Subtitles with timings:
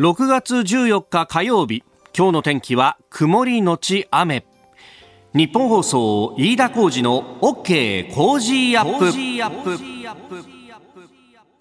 [0.00, 1.84] 6月14日火曜日
[2.16, 4.46] 今日の天気は曇りのち雨。
[5.34, 9.76] ニッポン放送飯田浩司の OK Cozy up。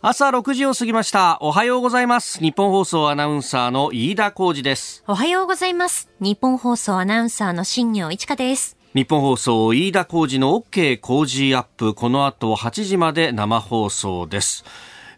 [0.01, 1.39] 朝6時を過ぎました。
[1.41, 2.39] おはようございます。
[2.39, 5.03] ニッポン放送アナウンサーの飯田浩司です。
[5.07, 6.09] おはようございます。
[6.21, 8.77] ニッポン放送アナウンサーの新行市佳です。
[8.93, 11.93] ニッポン放送飯田浩司の OK Cozy up。
[11.93, 14.63] この後8時まで生放送です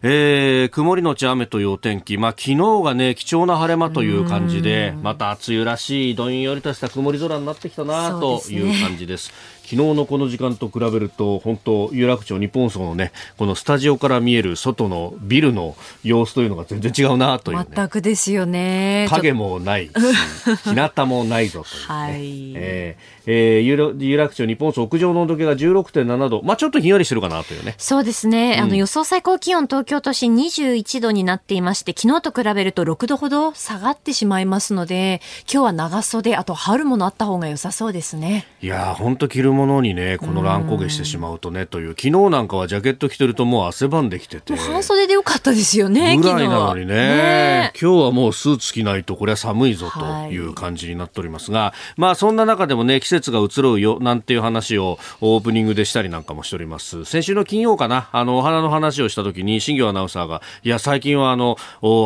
[0.06, 9.32] えー、曇りのち雨というお天気、まあ、昨日がね、貴重な晴れ間という感じで、また梅雨らしいどんよりとした曇り空になってきたなという感じです。
[9.64, 19.06] 昨日のこの時間と比べると本当有楽町日本層のねこのスタジオから見える外のビルの様子というのが全然違うなという、ね、全くですよね。
[19.10, 19.92] 影もないし
[20.64, 22.14] 日向もないぞという、ね、はい、
[22.56, 26.42] えーえー、有有楽町日本層屋上の温度計が16.7度。
[26.42, 27.74] まあちょっとひんやりしてるかなというね。
[27.78, 38.46] そうですね、うん、あの予想最高気温東京都心21度になっていまして昨日と比べると6度ほど下がってしまいますので今日は長袖あと羽織るものあった方が良さそうですね。
[38.60, 44.54] いや本当着るものにねこの乱焦げしてしまうとねという昨日なんかはジャケット着てるともう汗ばんできてて。
[44.54, 50.44] 半袖でよかったですよねぐらいなのにね、ね、今日はもうスーツ着ないとこれは寒いぞとい。
[50.44, 57.04] う感じになっておりますが、はい、まあそんな中でもね季節が移ろうよなんていう話をオープニングでしたりなんかもしております。
[57.04, 61.56] 先週の金曜かなあのお花の話をした時に新業アナウンサーがいや最近はあの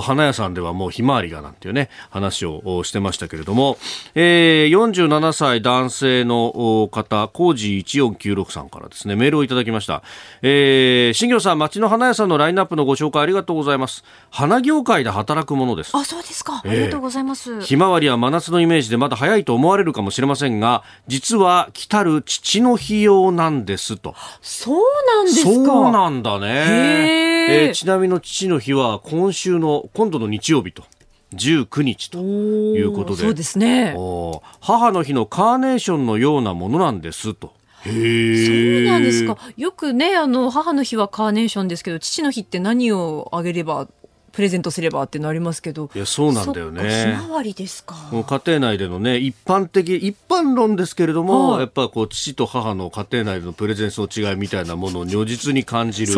[0.00, 3.78] 花屋さんではもうひまわりがなんていうね話をしてましたけれども、
[4.14, 10.02] えー、47歳男性の方工事1496さんからですね、メールをいただきました。
[10.42, 14.02] えー、新業さん、町の花屋さんのラインナップのご紹介ありがとうございます。
[14.28, 15.96] 花業界で働くものです。
[15.96, 16.62] あ、そうですか。
[16.64, 17.60] ありがとうございます。
[17.60, 24.16] ひまわりは真夏のイメージでまだ早いと思われるかもしれませんが、実は来たる父の日用なんですと。
[24.42, 27.66] そうなんですかそうなんだね。
[27.66, 30.82] えー、ちなみに父の日は今週の、今度の日曜日と。
[31.34, 33.22] 19日ということで。
[33.22, 33.94] そうですね。
[34.60, 37.52] 母の日のカーネーションのようなものなんですと。
[37.84, 37.92] そう
[38.84, 39.38] なんですか。
[39.56, 43.88] よくね、あの、母の日はカーネーションですけど、父の日って何をあげれば
[44.38, 45.90] プレゼントすればってなりますけど。
[45.96, 47.18] いやそうなんだよね。
[47.18, 47.96] ひまわりですか。
[48.12, 56.14] もう家庭内でのね一般的一般論ですけれども、はい、やっぱこう父と母の家庭内でのプレゼンスの違いみたいなものを如実に感じる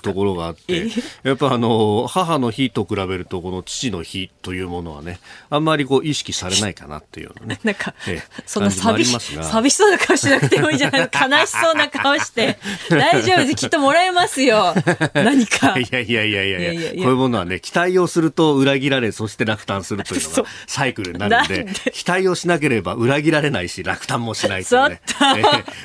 [0.00, 0.86] ところがあって、
[1.24, 5.18] やっぱあの母の日と比べるとこの父の日というものはね
[5.50, 12.60] あんまりこう意識されないかなっていうのね なんか、ええ、そんな寂し寂しそうな顔しなくてもいいじゃない悲しそうな顔して
[12.90, 13.54] 大丈夫です。
[13.56, 14.72] きっともらえますよ。
[15.14, 15.76] 何か。
[15.80, 16.90] いやいやいやいやいや。
[16.90, 21.74] こういうものはね期待をすると裏切られそして落胆するというのがサイクルになるんで？
[21.92, 25.00] 期待をしなければ裏切られないし落胆もしないというね、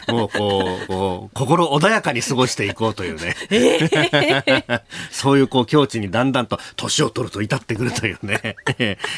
[0.07, 8.57] えー、もうこうこう心穏やかに過ごしていこうというね、えー、そういうこう境地にだんだんと年を取ると至ってくるというね。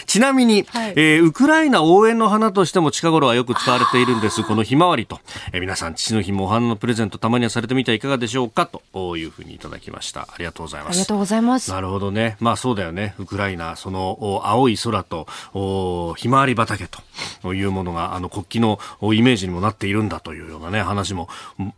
[0.05, 5.19] ちなみに、はい、えー、ウクライナ応援の花としても近頃はよく使われているんですこのひまわりと、
[5.51, 10.21] えー、皆さん父の日もお花のプレゼントたまにはされてみてはいかがでしょうかというふうにいただきました。
[10.21, 10.91] ありがとうございます。
[10.91, 11.71] ありがとうございます。
[11.71, 13.15] なるほどねまあそうだよね。
[13.17, 15.25] ウクライナその青い空と
[16.17, 16.87] ひまわり畑
[17.41, 18.79] というものがあの国旗の
[19.13, 21.29] イメージにもなっているんだというようなね話も。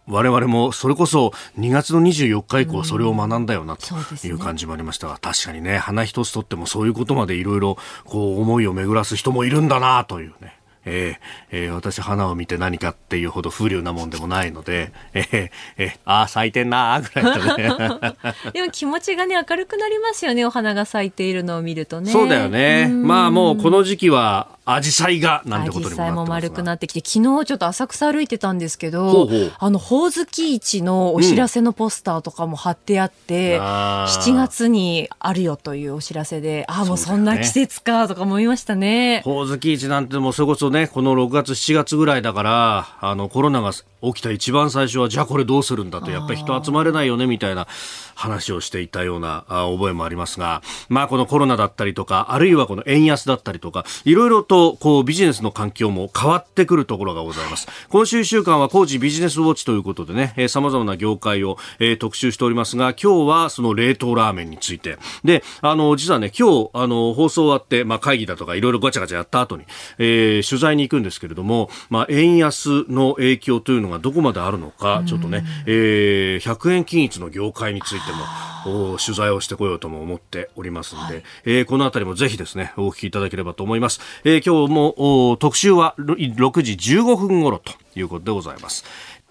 [0.07, 17.65] 我々もそれこそ2月の24日以降それを学んだよなという感じもありましたが、確かにね花一つとってもそういうことまでいろいろこう思いを巡らす人もいるんだなというねえーえー、私花を見て何かっていうほど風流なもんでもないので、えーえー、ああ咲いてんなぐらいとね。
[18.53, 22.11] でも気持ちがね明るくなりますよねお花が咲いているのを見るとね。
[22.11, 22.87] そうだよね。
[22.87, 29.29] まあもうこの時期はアジサイがなんてことにもも丸くなってきて昨日ちょっと浅草歩いてたんですけど
[29.59, 39.21] あのほおずき市のお知らせのポスターとかも貼ってあって、うん、7月にあるよというお知らせでああもうそんな季節かとか思いましたね。
[39.23, 43.71] ほおずき市なんてもうそれこそねこの6月7月ぐらいだからあのコロナが
[44.13, 47.67] 起きた一番最初はじゃあこれどうするんだとやっぱり人集まれないよねみたいな
[48.15, 57.67] 話をしていたような覚えもありますが、まあこのコロナだったりとか、あるいはこの円安だったりとか、いろいろとこうビジネスの環境も変わってくるところがございます。
[57.89, 64.97] 今週1週間は工事ビジネスウォッチということでね、えー、様々な業界を、えー、特集しておりますが、今日はその冷凍ラーメンについて。
[65.23, 69.65] で、あの、実はね、今日、あの、放送終わって、まあ会議だとかいろいろガチャガチャやった後に、
[69.97, 83.99] えー、取材に行くんですけれども、まあ円安の影響というのがどこまであるのか、ちょっとね、えー、100円均一の業界についても、取材をしてこようとも思っておりますので、はい、えー、このあたりもぜひですね、お聞きいただければと思います。
[84.23, 88.83] えー、今日も特集は6時15分頃ということでございます。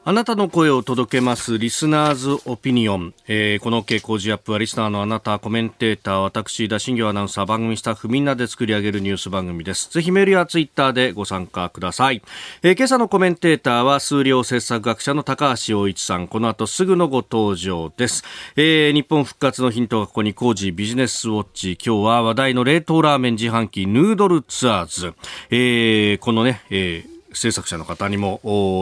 [0.06, 9.90] あなたの声を届けますリスナーズオピニオン、えー、この傾向時アップはリスナーのあなたコメンテーター私田新業アナウンサー番組スタッフみんなで作り上げるニュース番組です。
[9.90, 12.20] ぜひメールやツイッターでご参加ください、
[12.62, 16.28] えー、今朝のコメンテーターは数量政策学者の高橋洋一さん。
[16.28, 18.24] この後すぐのご登場です、
[18.56, 21.78] えー、日本復活のヒントがここに工事ビジネスウォッチ。
[21.82, 25.14] 今日は話題の冷凍ラーメン自販機ヌードルツアーズ、
[25.48, 28.40] えー、このね、えー制作者の方にも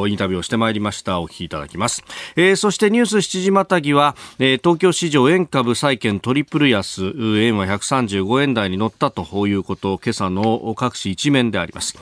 [0.08, 1.20] インタビューをしてまいりました。
[1.20, 2.02] お聞きいただきます、
[2.36, 7.12] えー、そしてニュース7時またぎは、えー、東京市場円株債券トリプル安。
[7.38, 9.98] 円は135円台に乗ったということ。
[10.02, 11.96] 今朝の各紙一面であります。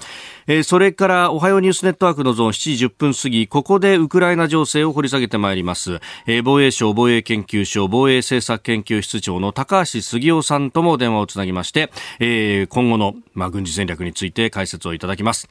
[0.50, 15.48] えー、それからおはようニュースネットワークのゾーン7時10分過ぎここでウクライナ情勢を掘り下げてまいります、えー、防衛省防衛研究所防衛政策研究室長の高橋杉雄さんとも電話をつなぎまして、えー、今後の、まあ、軍事戦略について解説をいただきます、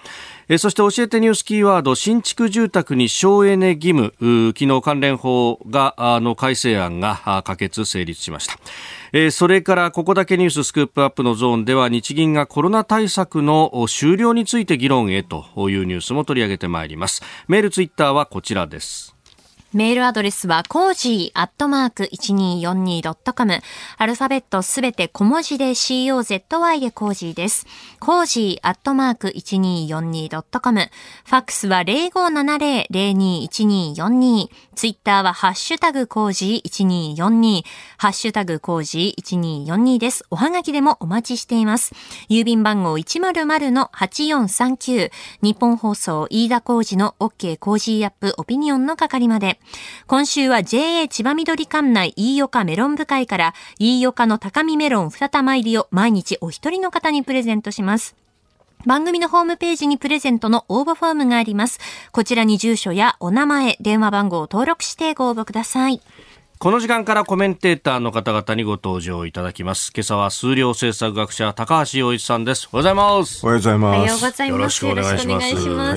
[0.49, 4.13] えー、そして教えてニュースキーワード新築住宅に省エネ義務
[4.53, 8.59] 昨日関連法があの改正案が可決成立しました。
[9.11, 17.21] えー、それからここだけニューススクープアップのゾーンでは日銀がコロナ対策の終了について議論へというニュースも取り上げてまいります。
[17.47, 19.18] メールツイッターはこちらです。
[19.71, 23.61] メールアドレスは、コージーアットマーク 1242.com。
[23.97, 27.67] アルファベットすべて小文字で COZY でコージーです。
[27.99, 30.89] コージーアットマーク 1242.com。
[31.23, 34.49] ファックスは0570-021242。
[34.73, 37.61] ツイッターはハッシュタグコージー1242。
[37.99, 40.25] ハッシュタグコージー1242です。
[40.31, 41.93] おはがきでもお待ちしています。
[42.27, 45.11] 郵便番号100-8439。
[45.43, 49.58] 日本放送飯田コージの OK コージーアップオピニオンの係まで。
[50.07, 58.15] 今週は JA 千葉緑館内飯岡メロン部会から飯岡の高見メロン二玉入りを毎日お一人の方にプレゼントします。
[58.85, 61.79] 番組のホームページにプレゼントの応募フォームがあります。
[62.11, 66.01] こちらに住所やお名前、電話番号を登録してご応募ください。
[66.59, 69.91] この時間からコメンテーターの方々にご登場いただきます。
[69.95, 72.67] 今朝は数量政策学者高橋洋一さんです。
[72.71, 73.45] おはようございます。
[73.45, 74.47] おはようございます。
[74.49, 75.39] よろしくお願いしま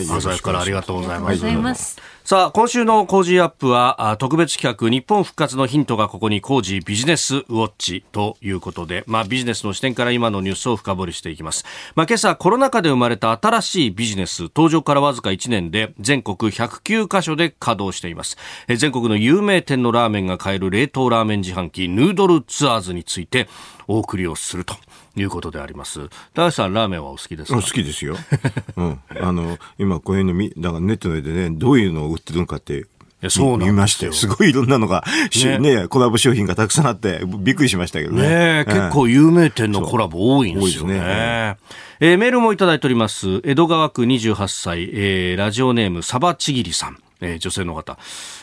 [0.00, 0.28] す。
[0.28, 1.20] 朝からありがとうござい
[1.56, 2.00] ます。
[2.24, 11.64] さあ、今週の工事アップは、特別企画、日本復活のヒントがここに工事ビジネスウォッチということで、まあ、ビジネスの視点から今のニュースを深掘りしていきます。
[11.96, 18.36] まあ、今朝、コロナ禍で生まれた新しいビジネス、登場からわずか1年で、全国109カ所で稼働しています。
[18.68, 23.48] 全国の有名店のラーメンが買える冷凍ラーメン自販機、ヌードルツアーズについて、
[23.88, 24.76] お送りをすると。
[25.14, 26.08] いうことであります。
[26.32, 27.60] 高橋さん、ラーメンはお好きですか？
[27.60, 28.16] 好きですよ。
[28.76, 29.00] うん。
[29.20, 32.86] あの、今こういうのみ、だからネットでね、どういうのを売ってるのかって
[33.28, 34.12] そう見ましたよ。
[34.14, 35.04] すごいいろんなのが、
[35.44, 38.22] ねね、コラボ商品がたくさんあって、びっくりしましたけどね。
[38.22, 40.94] ね結構有名店のコラボ多いんですよね。
[40.94, 41.56] ね
[42.00, 43.40] えー、メールもいただいております。
[43.44, 46.98] 江戸川区28歳、えー、ラジオネームサバちぎりさん。
[47.22, 47.98] えー、女性の方、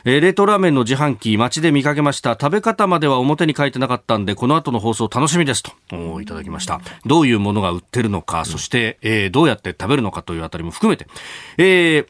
[0.06, 2.32] えー、冷凍ラーメンの自販機街で見かけました。
[2.32, 6.22] 食べ方までは表に書いてなかったんでこの後の放送楽しみですと。
[6.22, 6.82] いただきました。
[7.06, 11.08] どういうものが売ってるのか、そして、えー、どうやって食べるのかというあたりも含めて、
[11.58, 12.08] えー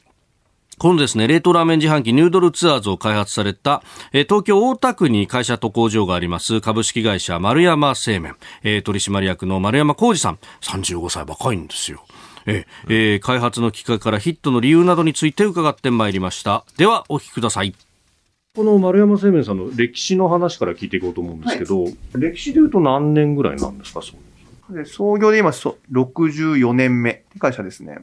[0.80, 3.83] このですね、冷凍ラーメン自販機ヌードルツアーズを開発された、
[4.13, 12.06] えー、東京大田区に会社と工場があります株式会社丸山製麺、えー、取締役の丸山浩二さん、35歳若いんですよ。
[12.90, 16.66] えー、開発のきっかけからヒットの理由などについて伺ってまいりました。
[16.78, 17.75] ではお聞きください。
[18.56, 24.01] この丸山製麺さんの歴史の話から聞いていこうと思うんですけど、はい、歴史でいうと何年ぐらいなんですか？
[24.72, 27.12] で創業で今64年目。
[27.12, 28.00] って会社ですね。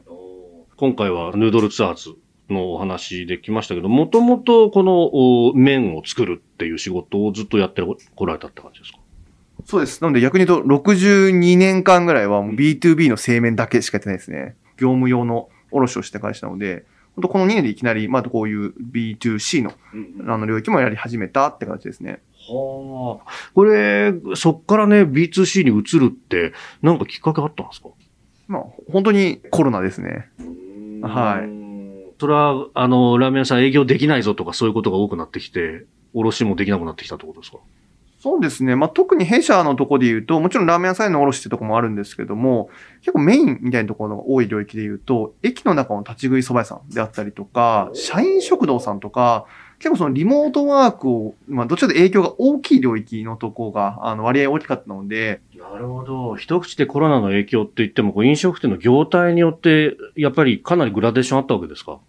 [0.77, 2.15] 今回はヌードルツアーズ
[2.49, 7.81] のお話できましたけど、もともとこの麺を作るっていう仕事をずっとやって
[8.15, 8.99] こられたって感じですか？
[9.65, 10.01] そうです。
[10.01, 14.55] なので逆に言うと、62年間ぐらいはもう B2B の製麺だけしかやってないですね。
[14.77, 16.85] 業務用の卸をして会社なので、
[17.15, 19.73] 本当この2年でいきなり、まあこういう B2C の、
[20.27, 22.21] あの領域もやり始めたって形ですね。
[22.49, 23.31] はあ。
[23.53, 27.89] これ、そっからね、B2C に移るって、なんかきっかけあったんですか？
[28.47, 30.29] まあ、本当にコロナですね。
[31.01, 31.49] はい。
[32.19, 37.57] それは、あの、ラーメン屋さん営業できないぞとかそういうことが多くなってきて、卸もできなくなってきたってことですか？
[38.27, 38.75] そうですね。
[38.75, 42.69] まあ、特に弊社のとこで言うと、もちろんラーメン屋さんの卸ってとこもあるんですけども、
[42.99, 49.45] 結構メインみたいなところが多い領域で言うと、駅の中の立ち食い蕎麦屋さんであったりとか、社員食堂さんとか、
[49.79, 55.39] 結構そのリモートワークを、まあ、どちらかと影響が大きい領域のとこが、あの、割合大きかったので。
[55.57, 56.35] なるほど。
[56.35, 61.99] 一口でコロナの影響って言っても、飲食店の業態によって、やっぱりかなりグラデーションあったわけですか？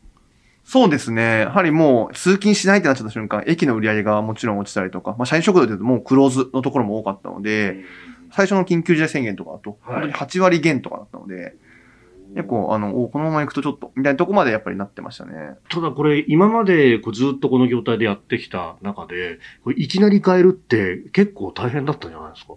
[0.70, 1.40] そうですね。
[1.40, 7.84] やはりもう通勤しないってなっちゃった瞬間、駅の売り上げがもちろん落ちたりとか、まあ社員食堂で言うともうクローズのところも多かったので、
[8.32, 11.56] 最初の緊急事態宣言とかだと、本当に8割減とかだったので、
[12.34, 15.32] 結構、あの、このまま行くとちょっと、みたいなとこまでやっぱりなってましたね。
[15.70, 22.52] ただこれ、今までこうずっとこの業態でやってきた中で、これいきなり変えるって結構大変だったんじゃないですか？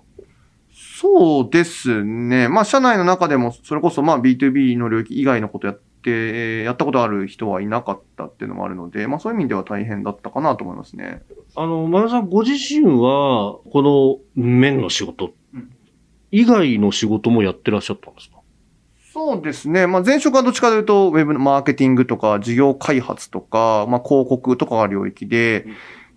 [0.74, 2.50] そうですね。
[2.50, 11.22] まあ、社内の中でも、それこそまあ B2B の領域以外のことやって、やったことある人はいなかったっていうのもあるので、まあそういう意味では大変だったかなと思いますね。
[11.56, 15.32] あの、前田さんご自身は、この面の仕事
[16.32, 18.38] 以外の仕事もやってらっしゃったんですか？
[19.14, 19.88] そうですね。
[19.88, 25.66] まあ、前職はどっちかというと、ウェブのマーケティングとか、事業開発とか、まあ、広告とかが領域で、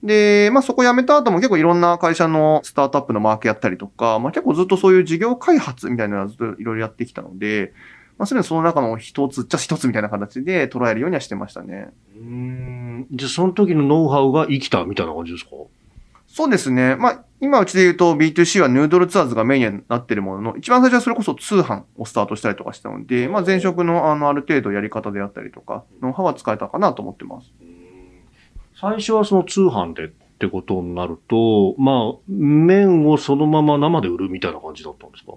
[0.04, 7.72] で、まあ、そこ辞めた後も結構いろんな会社のスタートアップのマーケやったりとか、まあ、結構ずっとそういう事業開発みたいなのはずっといろいろやってきたので、
[8.16, 11.88] まあ、それその中の一つっちゃ一つみたいな形で捉えるようにはしてましたね。
[12.16, 13.06] うん。
[13.10, 15.50] じゃあ、その時のノウハウが生きたみたいな感じですか？
[16.26, 16.96] そうですね。
[16.96, 27.52] まあ、今うちで言うと B2C はヌードルツアーズがメインになってるものの、一番最初はそれこそ通販をスタートしたりとかしたので、まあ前職のあの、ある程度やり方であったりとか、ノウハウは使えたかなと思ってます。
[28.80, 35.34] 最初はその通販でってことになると、まあ、麺をそのまま生で売るみたいな感じだったんですか？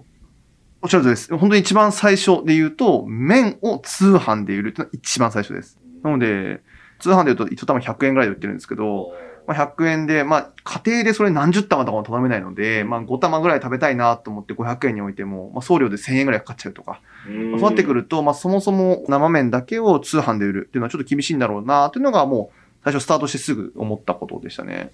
[0.80, 1.36] おっしゃるとです。
[1.36, 5.78] 本当に一番最初で言うと、麺を通販で売るっていうのが一番最初です。
[6.02, 6.60] なので、
[7.00, 9.12] 通販で言うと一応多分100円ぐらいで売ってるんですけど、
[9.48, 17.00] まあ、100円で、まあ、家庭でそれ何十玉とかも頼めないので、まあ、5玉ぐらい食べたいなと思って500円に置いても、まあ、送料で1000円ぐらいかかっちゃうとか。
[17.26, 24.92] まあ、そうなってくると、まあ、そもそも生麺だけを通販で売るっていうのはちょっと厳しいんだろうなっていうのがもう、最初スタートしてすぐ思ったことでしたね。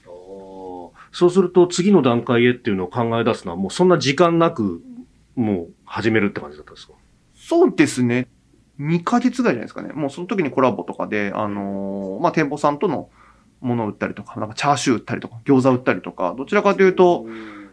[1.13, 4.83] そうすると次の段階へっていうのを考え出すのはもうそんな時間なく、
[5.37, 6.95] もう始めるって感じだったんですか？
[7.35, 8.29] そうですね。
[8.81, 9.93] 2ヶ月ぐらいじゃないですかね。
[9.93, 13.09] もうその時にコラボとかで、あのー、まあ、店舗さんとの
[13.61, 17.25] ものを売ったりとか、なんかチャーシュー売ったりとか、餃子売ったりとか、どちらかというと、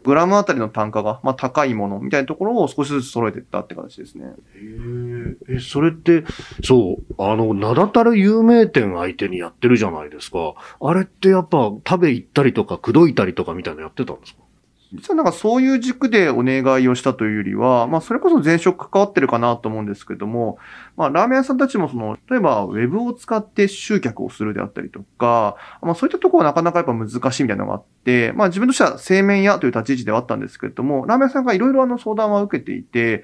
[0.03, 4.25] グラムあたりの単価が、まあ、高いものみたいなところを少しずつ揃えていったって形ですね。
[5.49, 6.23] へえ、それって、
[6.63, 10.53] そう、あの、名だたる有名店相手にやってるじゃないですか。
[10.79, 14.40] あれってやっぱ食べ行ったりとか、口説いたりとかみたいなのやってたんですか？
[14.93, 20.57] 実はなんかそういう軸でお願いをしたというよりは、まあそれこそ前職関わってるかなと思うんですけども、
[20.97, 33.23] まあラーメン屋さんたちもその、例えばウェブを使って集客をするであったりとか、まあそういったところはなかなかやっぱ難しいみたいなのがあって、まあ自分としては製麺屋という立ち位置ではあったんですけれども、ラーメン屋さんがいろいろあの相談は受けていて、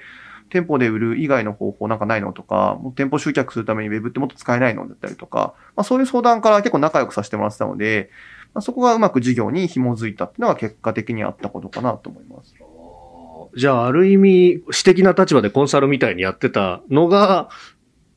[0.49, 8.09] 店舗で売る以外の方法なんかないのとか、もう店舗集客するためにウェブってもっと使えないのだったりとか、まあそういう相談から結構仲良くさせてもらってたので、
[8.57, 12.55] まあ、そこがうまく事業に紐づいたっていうのが結果的にあったことかなと思います。
[13.55, 17.49] じゃあ、ある意味、私的な立場でコンサルみたいにやってたのが、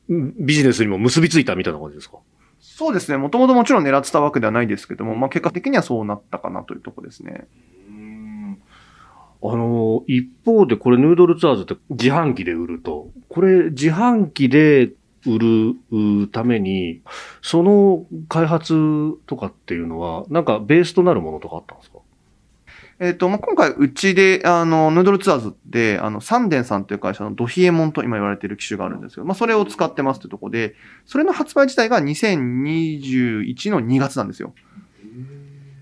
[0.09, 2.17] ビジネスにも結びついたみたいな感じですか？
[2.59, 3.19] そうですね。
[3.19, 7.45] もともともちろん狙ってたわけではないですけども、まあ結果的にはそうなったかなというところですね。
[9.43, 14.89] あの、一方でこれヌードルツアーズって自販機で売ると、これ自販機で
[15.25, 17.01] 売るために、
[17.41, 18.73] その開発
[19.27, 21.99] とかっていうのは、なんかベースとなるものとかあったんですか？
[22.99, 30.75] えっ、と、まあ、今回、うちで、あの、ヌードルツアーズで、あの、サンデンさんという会社のドヒエモンと今言われている機種があるんですけど、まあ、それを使ってますってとこで、
[31.07, 34.53] それの発売自体が2021の2月なんですよ。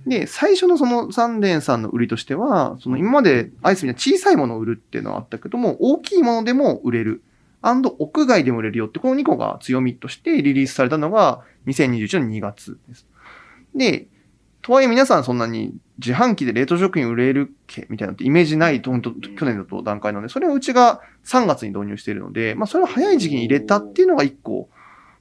[0.07, 7.21] で、最初のそのサンデンさんの売りとしては、その今までアイスみたいな小さいものを売るっていうのはあったけども、大きいものでも売れる。
[7.61, 13.07] アンド屋外でも売れるよって、この2個が強みとしてリリースされたのが2021年2月です。
[13.75, 14.07] で、
[14.61, 24.69] とはいえ皆さんそんなに自販機で冷凍食品売れるっけみたいなってイメージないと、去年だと段階なので、それをうちが3月に導入しているので、まあそれを早い時期に入れたっていうのが1個、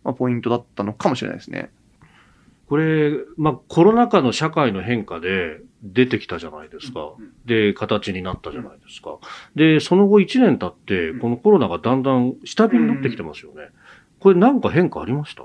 [0.04, 1.71] まあ、ポイントだったのかもしれないですね。
[2.69, 7.13] これ、まあコロナ禍の社会の変化で、出てきたじゃないですか。
[7.47, 9.19] で、形になったじゃないですか。
[9.55, 13.69] で、その後1年経って、このコロナがだんだん下火になってきてますよね。
[14.19, 15.45] これなんか変化ありました？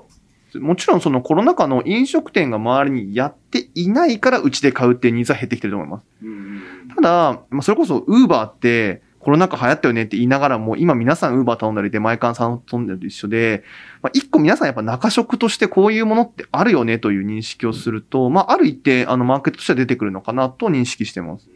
[0.58, 6.06] もちろんそのコロナ禍の飲食店が周りにやっていないからうちで買うっていうニーズは減ってきてると思います。
[6.96, 13.64] ただ、まあ、それこそウーバーってコロナ禍流行ったよねって言いながらも、今皆さんウーバー頼んだり出前館さん頼んだりと一緒で、
[14.02, 21.48] まあ、一個皆さんやっぱ中食としてこういうものってあるよねという認識をすると、まあ、ある一定、あの、マーケットとしては出てくるのかなと認識してます。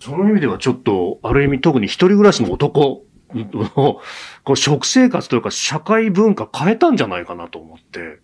[0.00, 3.04] その意味ではちょっと、ある意味特に一人暮らしの男
[3.34, 4.00] の、
[4.42, 8.18] こう食生活というか社会文化変えたんじゃないかなと思って。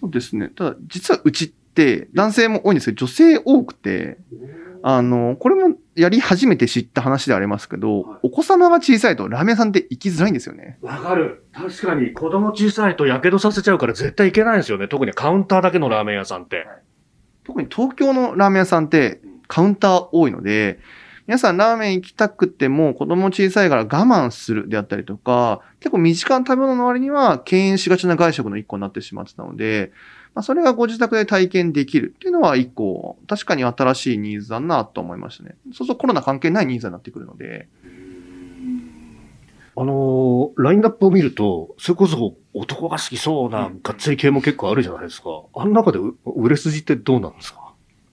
[0.00, 0.48] そうですね。
[0.48, 4.18] ただ、実はうちって男性も多いんですけど、女性多くて、
[4.82, 10.78] あの、これもやり始めて知った話でありますけど、はい、お子様が小さいとラーメン屋さんって行きづらいんですよね。
[10.80, 11.44] わかる。
[11.52, 14.88] 確かに子供小さいと火傷させちゃうから絶対行けないんですよね。
[14.88, 16.56] 特にカウンターだけのラーメン屋さんって。
[16.56, 16.66] はい、
[17.44, 20.78] 特に東京のラーメン屋さんってカウンター多いので、
[21.26, 29.92] 皆さんラーメン行きたくても子供小さいから我慢するであったりとか、結構身近な食べ物の割には敬遠しがちな外食の一個になってしまってたので、
[30.34, 35.56] まあ、それがご自宅で体験できるっていうのは一個、確かに新しいニーズだなと思いましたね。
[35.66, 37.68] そうするとコロナ関係ないニーズになってくるので。
[39.80, 45.28] あのー、ラインナップを見ると、それこそ男が好きそうながっつり系も結構あるじゃないですか。
[45.54, 47.60] あの中で売れ筋ってどうなんですか？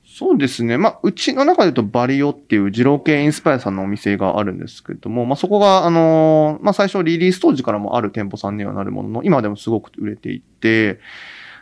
[0.05, 0.77] そうですね。
[0.77, 10.99] まあ、うちの中で言うとバリオっていう二郎系インスパイアさんのお店があるんですけれども、まあ、そこが、あのー、まあ、最初リリース当時からもある店舗さんにはなるものの、今でもすごく売れていて、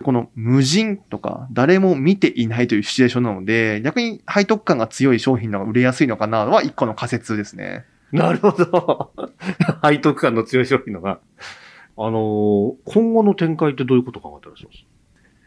[0.03, 7.85] この無人とか誰も見ていないというシチュエーションなので、逆に背徳感が強い商品の方が売れやすいのかなは一個の仮説ですね。
[8.11, 9.11] なるほど。
[9.83, 11.19] 背徳感の強い商品のが。
[11.95, 14.85] あのー、今後の展開ってどういうこと考えてらっしゃいます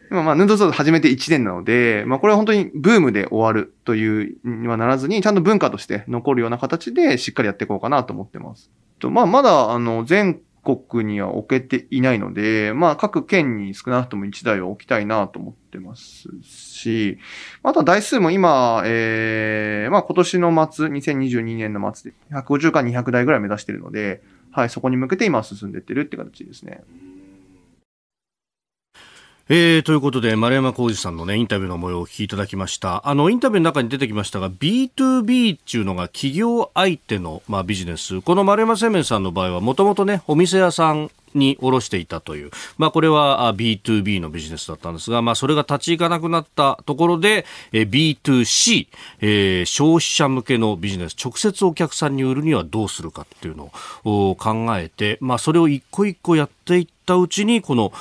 [0.09, 8.71] 今、まあ、ヌードソード始めて1年なので、まあ、これは本当にブームで終わるというにはならずに、ちゃんと文化として残るような形でしっかりやっていこうかなと思ってます。
[8.99, 10.39] と、まあ、まだ、あの、全
[10.75, 17.17] 国には置けていないので、まあ、各県に少なくとも1台は置きたいなと思ってますし、
[17.63, 24.21] あとは台数も今、えー、まあ、今年の末、2022年の末で、150か200台ぐらい目指しているので、
[24.51, 26.83] はい、そこに向けて今進んでってるって形ですね。
[29.49, 33.07] えー、ということで、丸山浩二さんのね、インタビューの模様をお聞きいただきました。
[33.07, 38.21] あの、インタビューの中に出てきましたが、B2B っていうのが企業相手の、まあ、ビジネス。
[38.21, 48.87] この丸山製麺さんの場合は、もともとね、お店屋さんに卸していたという、まあ、これは B2B のビジネスだったんですが、まあ、それが立ち行かなくなったところで、B2C、
[49.21, 53.71] えー、消費者向けのビジネス、直接お客さんに売るにはどうするかっていうの
[54.03, 57.91] を考えて、まあ、それを一個一個やっていってたうちに、この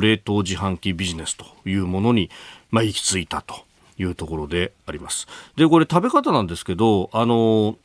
[0.00, 2.30] 冷凍自販機ビジネスというものに、
[2.70, 3.64] まあ、行き着いたと。
[3.98, 5.26] いうところであります。
[5.56, 7.76] で、これ食べ方なんですけど、あの、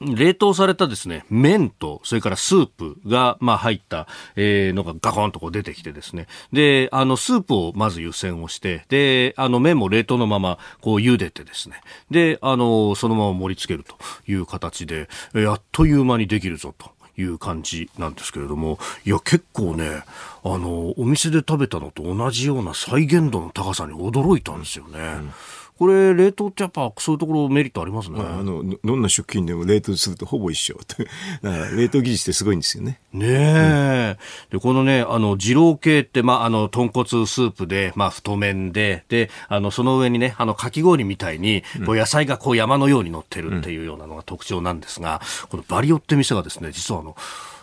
[0.00, 6.26] 冷凍されたですね、麺と、それからスープが、まあ入った、えー、のがガコンとこう出てきてですね。
[6.52, 11.82] で、あの、スープをまず湯煎をして、で、あの、麺も冷凍のまま、こう茹でてですね。
[12.10, 13.96] で、あの、そのまま盛り付けると
[14.26, 16.92] いう形で、あっという間にできるぞと。
[17.20, 20.02] いう感じなんですけれども、いや、結構ね、
[20.42, 24.98] あの、お店で食べたのと同じような再現度の高さに驚いたんですよね。
[24.98, 25.32] うん
[25.80, 28.20] これ、冷凍ってやっぱそういうところメリットありますね。
[28.20, 30.74] あの、どんな食品でも冷凍するとほぼ一緒。
[31.40, 33.00] だから冷凍技術ってすごいんですよね。
[33.14, 34.16] ねえ、
[34.52, 47.16] うん、で、このね、あの、二郎系って、まあ、あの、豚骨スープで、まあ、太麺で、で、あの、その上にね、あの、かき氷みたいに、こう野菜がこう山のように乗ってるっていうようなのが特徴なんですが、このバリオって店がですね、実はあの、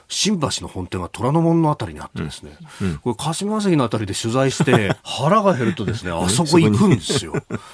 [0.10, 2.88] 新橋の本店が虎ノ門のあたりにあってですね、うん。
[2.88, 7.34] うん、これ霞関のあたりで取材して 腹が減るとですね、あそこ行くんですよ。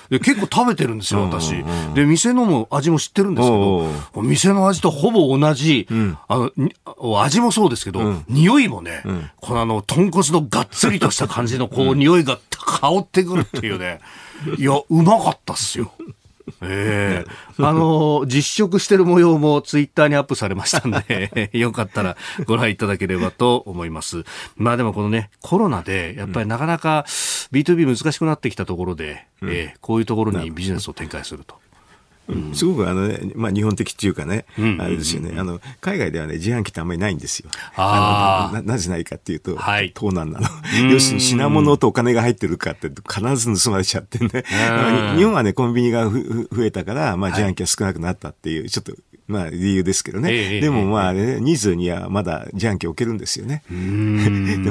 [0.10, 1.64] で結構食べてるんですよ、私。
[1.94, 3.88] で、店のも味も知ってるんですけど、
[4.22, 9.04] 店の味とほぼ同じ、うん、あの、味もそうですけど、うん、匂いもね、
[9.40, 14.00] このあの、豚骨のがっつりとした感じのこう、匂いが香ってくるっていうね、
[14.58, 15.92] いや、うまかったっすよ。
[16.62, 24.24] ええー、 あの、実食してる模様もツイッターにアップされましたんで、 よかったらご覧いただければと思います。
[24.56, 27.06] まあでもこのね、コロナで、やっぱりなかなか
[27.52, 31.56] B2B 難しくなってきたところで、うん、えー、こういうところにビジネスを展開すると。
[32.54, 34.46] すごくあの、ね、まあ、日本的っていうかね、
[34.80, 37.50] あれですよね、あの、海外ではね、自販機ってあんまりないんですよ。
[37.76, 40.48] あななぜないかっていうと、はい、盗難なの。
[40.90, 44.30] 要するに品物とお金が入ってるかって必ず盗まれちゃってね。
[45.18, 48.94] 日本はね、コンビニが増えたから、まあ、自販機が少なくなったっていう、ちょっと
[49.28, 50.30] まあ理由ですけどね。
[50.34, 53.64] えー、でもまあね、ニーズにはまだ自販機置けるんですよね。
[53.72, 53.76] で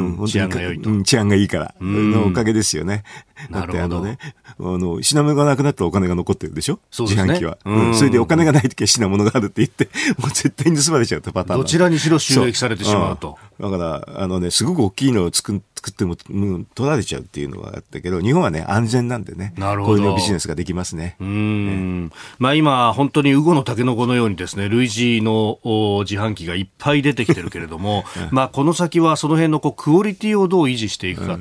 [0.01, 1.03] も本当に治安が良いと。
[1.03, 3.03] 治安がいいからのおかげですよね。
[3.51, 4.19] だってあのね、
[4.59, 6.79] あの、品物がなくなったらお金が残ってるでしょ？
[6.91, 7.23] そうですね。
[7.25, 7.59] 自販機は。
[7.65, 7.95] うん。
[7.95, 9.89] それでお金がない時は品物があるって言って、
[10.21, 11.61] もう絶対に盗まれちゃうとパターン。
[11.61, 13.39] どちらにしろ収益されてしまうと。
[13.59, 15.72] だから、あのね、すごく大きいのを作って
[16.05, 19.55] も、うん、取られちゃうっていうのがあったけど、日本はね、安全なんでね。
[19.57, 20.03] なるほど。
[20.03, 21.17] こういうビジネスができますね。
[21.21, 22.07] うん。
[22.07, 25.59] ね、まあ今、本当にウゴのタケノコのようにですね、類似の
[26.05, 31.39] 自販機がいっぱい出てきてるけれども、 まあこの先はその辺のこうクオリティをどう維持していくか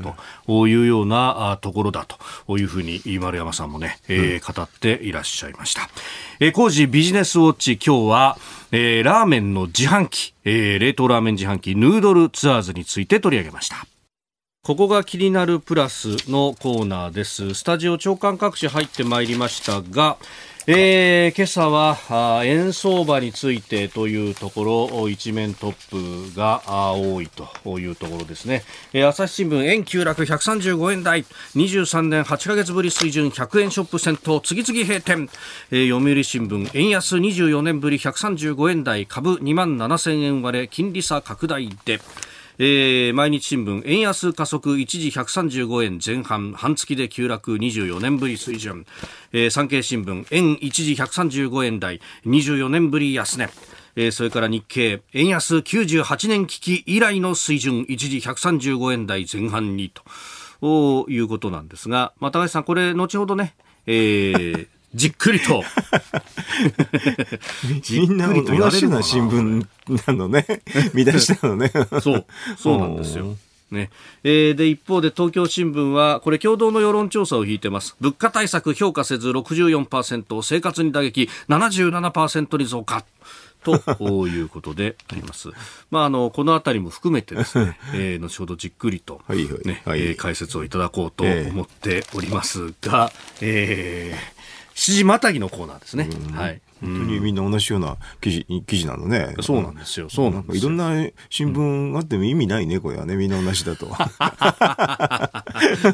[0.47, 2.06] というようなところだ
[2.47, 5.89] というふうに丸山さんもね、えー、語っていらっしゃいました。
[6.39, 8.38] えー、工事ビジネスウォッチ今日は、
[8.71, 13.86] えー、ラーメンの自販機、えー、冷凍ラーメン自販機ヌードルツアーズについて取り上げました。
[14.63, 17.56] ここが気になるプラスのコーナーです。
[17.56, 20.17] スタジオ長官各紙入ってまいりましたが、
[20.67, 26.62] えー、今朝は円相場についてというところ一面トップが
[26.93, 27.28] 多い
[27.63, 31.24] というところですね、えー、朝日新聞円急落135円台。
[31.56, 35.28] 23年8ヶ月ぶり水準100円ショップ先頭次々閉店、
[35.71, 39.08] えー、読売新聞円安24年ぶり135円台。
[39.08, 40.67] 株2万7000円割れ。
[40.67, 42.00] 金利差拡大で。
[42.63, 48.86] えー、毎日新聞円安加速一時135円前半半月で急落24年ぶり水準、
[49.34, 53.50] えー、産経新聞円一時135円台24年ぶり安値。
[53.95, 59.91] えー、それから日経、円安98年危機以来の水準、一時135円台前半に
[60.62, 63.56] ということなんですが、まあ、高橋さん、これ、後ほどね、
[63.88, 65.63] えーじっくりと。
[67.89, 69.65] みんな同じような新聞
[70.08, 70.45] なのね。
[70.93, 71.71] 見出したのね。
[72.01, 72.25] そう、
[72.58, 73.38] そうなんですよ。
[73.71, 73.89] ね
[74.25, 83.06] えー、で一方で東京新聞はこれ共同の世論調査を引いてます物価対策評価せず64%生活に打撃77%に増加
[83.63, 85.49] ということであります。
[85.91, 94.40] まあ、あの、このあたりも含めてですね、えー、後ほどじっくりとね、はい解説をいただこうと思っておりますが、えー、
[94.81, 96.09] 7時またぎのコーナーですね。
[96.33, 96.59] はい。
[96.81, 99.35] 本当にみんな同じような記事記事なのね。
[99.41, 100.09] そうなんですよ。
[100.09, 100.91] そうなんですいろんな
[101.29, 103.15] 新聞あっても意味ないね、これはね。
[103.15, 103.85] みんな同じだと。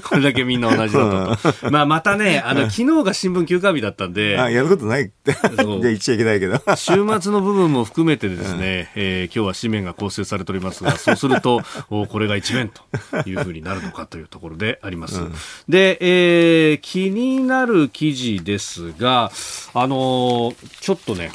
[0.03, 1.37] これだけみんな同じだと。
[1.69, 4.39] まあまたね、あの、昨日が新聞休暇日だったんで。
[4.39, 5.33] あ、やることないって。
[5.35, 6.61] じゃ言っちゃいけないけど。
[6.75, 12.81] 週末の部分も含めてですね、えー、今日は紙面が構成されておりますが、そうすると、おこれが一面と
[13.29, 15.19] いうふうになるのかというところであります。
[15.19, 15.33] うん、
[15.67, 19.31] で、えー、気になる記事ですが、
[19.73, 21.31] あのーちょっとね、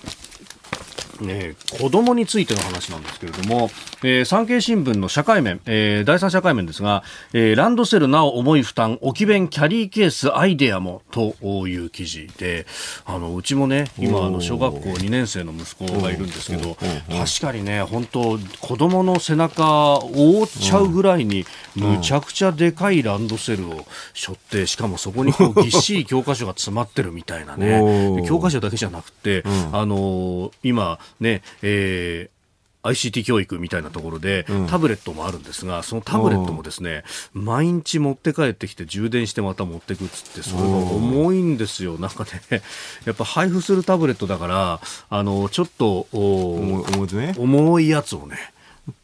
[1.20, 3.70] ね、子供についての話なんですけれども、
[4.02, 11.34] えー、産経新聞の社会面、えー、第三社会面ですが、えー、ランドセルなお重い負担、置き弁キャリーケースアイデアもと
[11.68, 12.66] いう記事で、
[13.04, 21.44] あの、うちもね、今、あの、小学校2年生の息子がいるんですけど、確かにね、本当子供の背中を覆っちゃうぐらいに、
[21.74, 32.42] むちゃくちゃでかいランドセルを背負って、しかもそこにこう ぎっしり教科書が詰まってるみたいなね、教科書だけじゃなくて、あの今、ね、えー
[32.84, 41.96] ICT 教育みたいなところで、タブレットもあるんですが、そのタブレットもですね、毎日持って帰ってきて充電してまた持ってくっつって、それが重いんですよ。
[41.98, 42.30] なんかね、
[43.06, 48.36] やっぱ配布するタブレットだから、あの、ちょっと、重い、ね、重いやつをね。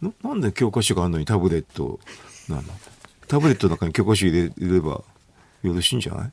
[0.03, 2.01] ななんで教科書があるのにタブレット
[2.49, 2.63] なの？
[3.29, 5.05] タブレットの中に教科書入れればよ
[5.63, 6.25] ろしいんじゃな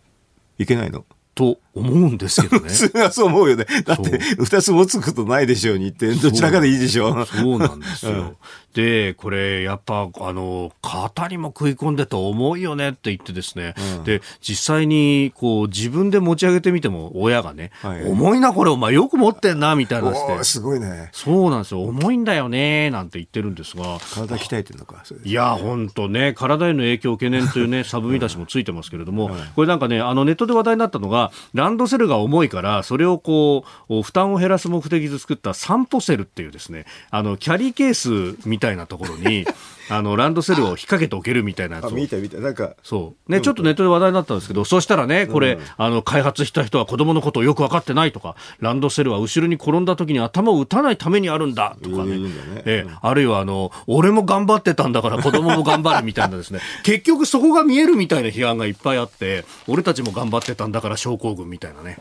[0.58, 0.64] い？
[0.64, 1.06] いけないの？
[1.36, 2.70] と思うんですけどね。
[2.70, 3.66] 普通はそう思うよね。
[3.86, 7.26] だって、二つ持つことないでしょうにって、どちらかでいいでしょう。
[7.26, 8.12] そうなんですよ。
[8.12, 8.36] うん、
[8.74, 13.76] で、これ、やっぱ、あの、肩にも食い込んでて重いよねって言ってですね。
[13.98, 20.44] うん、で、実際に、こう、自分で持ち上げてみても、親がね、はい、重いな、これ、お前よく持ってんな、みたいなして。
[20.46, 21.10] すごいね。
[21.12, 21.84] そうなんですよ。
[21.84, 24.00] 重いんだよね、なんて言ってるんですが。
[24.14, 25.04] 体鍛えてるのか。
[25.26, 37.94] いや、本当ね、体への影響懸念というね、 サブ見出しもついてますけれども、これなんかね、あの、ネットで話題になったのが、ランドセルが重いから、それをこう、負担を減らす目的で作った散歩セルっていうですね、あの、キャリーケー
[38.36, 39.46] スみたいなところに、
[39.90, 41.92] あの、ランドセルを引っ掛けておけるみたいなやつを。
[41.92, 42.40] 見た見た。
[42.40, 42.72] なんか。
[42.82, 43.32] そう。
[43.32, 52.18] ね、ちょっとネットで話題になったんですけど、そしたらね、これ、うん、あの、開発した人は子供のことをよく分かってないとか、ランドセルは後ろに転んだ時に頭を打たないためにあるんだとかね。
[52.18, 52.32] ね
[52.66, 56.62] え、あるいはあの、俺も頑張ってたんだから子供も頑張るみたいなですね。
[56.84, 61.98] 結局そこが見えるみたいな批判がいっぱいあって、俺たちも頑張ってたんだから症候群みたいなね。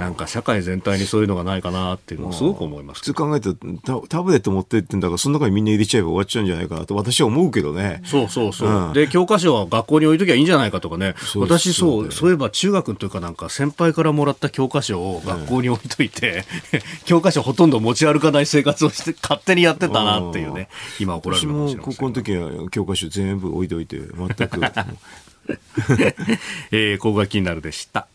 [0.00, 2.98] なんか社会全体にそういうのがないかなっていうのをすごく思います。
[2.98, 8.02] 普通考えたらタブレット持ってってんだからその中にみんな入れちゃえば終わっちゃうんじゃないかなと私は思うけどね。
[8.04, 11.14] そうそうそう、うん、で教科書は学校に置いときゃいいんじゃないかとかね。
[11.36, 24.60] 私そうそういえば中学というかなんか先輩からもらった教科書を学校に置いといて、うん、教科書ほとんど持ち歩かない生活をして勝手にやってたなっていうね今怒られるかもしれない高校の時は教科書全部置いといて全く。
[26.72, 28.08] えー、ここが気になるでした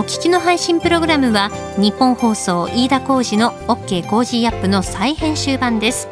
[0.00, 6.08] お聞きの配信プログラムは日本放送飯田浩司の OK コージーアップの再編集版です。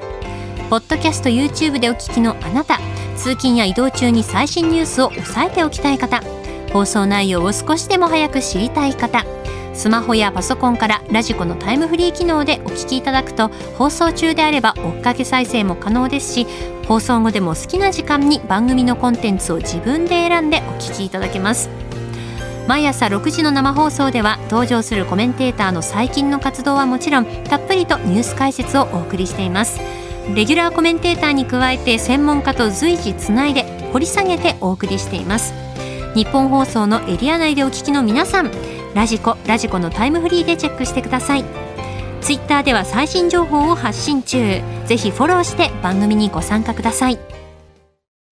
[0.69, 2.79] ポッドキャスト YouTube でお聞きのあなた
[3.17, 6.23] 通勤や移動中に最新ニュースを押さえておきたい方
[6.71, 9.25] 放送内容を少しでも早く知りたい方
[9.73, 16.47] スマホやパソコンからラジコのタイムフリー機能でお聞きいただくと放送中であれば追っかけ再生も可能ですし
[16.89, 21.69] 放送後でも好きな時間に番組のコンテンツを自分で選んでお聞きいただけます。
[22.67, 29.81] 毎朝6時の生放送では登場するコメンテーターの最近の活動はもちろんたっぷりとニュース解説をお送りしています。
[30.35, 35.53] レギュラーコメンテーターに加えて専門家と随時つないで掘り下げてお送りしています。
[36.15, 38.51] 日本放送のエリア内でお聞きの皆さん
[38.95, 41.68] ラジコラジコのタイムフリーでチェックしてください。
[42.29, 44.61] ツイッターでは最新情報を発信中。
[44.85, 47.19] ぜひフォローして番組にご参加ください。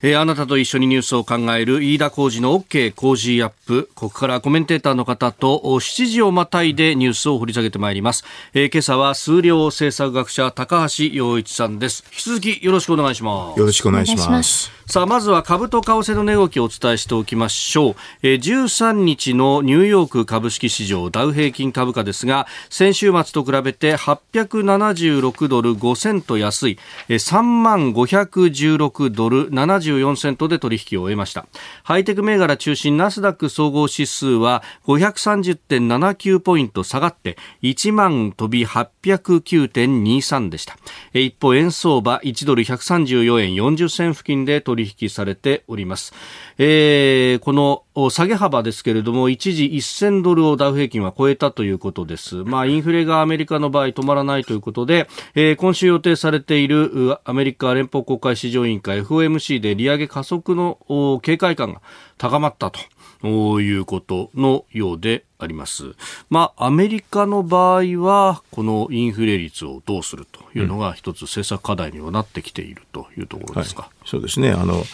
[0.07, 3.91] えー、あなたと一緒にニュースを考える飯田浩二の OK 工事アップ。
[3.97, 8.23] ここからコメンテーターの方と7時をまたいでニュースを掘り下げてまいります。
[8.55, 12.05] えー、今朝は数量政策学者高橋洋一さんです。
[12.13, 13.59] 引き続きよろしくお願いします。
[13.59, 14.77] よろしくお願いします。
[14.89, 17.95] さあ、まずは株と為替の値動きをお伝えしておきましょう。
[18.23, 29.51] えー、13日のニューヨーク株式市場ダウ平均株価ですが、先週末と比べて876ドル5セント安い、えー、3万516ドル
[29.99, 31.47] 74セントで取引を終えました。
[31.83, 40.77] ハイテク銘柄中心ナスダック総合指数は530.79ポイント下がって1万飛び809.23でした。
[41.13, 46.15] 一方、円相場1ドル134円40銭付近で取引されております。
[46.59, 52.37] えー、この下げ幅ですけれども、一時1000ドルをダウ平均は超えたということです。
[52.37, 61.83] まあ、インフレがアメリカの場合止まらないということで、えー、今週予定されているアメリカ連邦国会市場委員会 FOMC で利上げ加速の警戒感が
[62.19, 62.81] 高まったと。
[63.25, 65.95] いうことのようであります。
[66.31, 73.83] まあ、アメリカの場合は、このインフレ率をどうするというのが一つ政策課題にはなってきているというところですか。
[73.83, 74.51] はい、そうですね。
[74.51, 74.85] あの、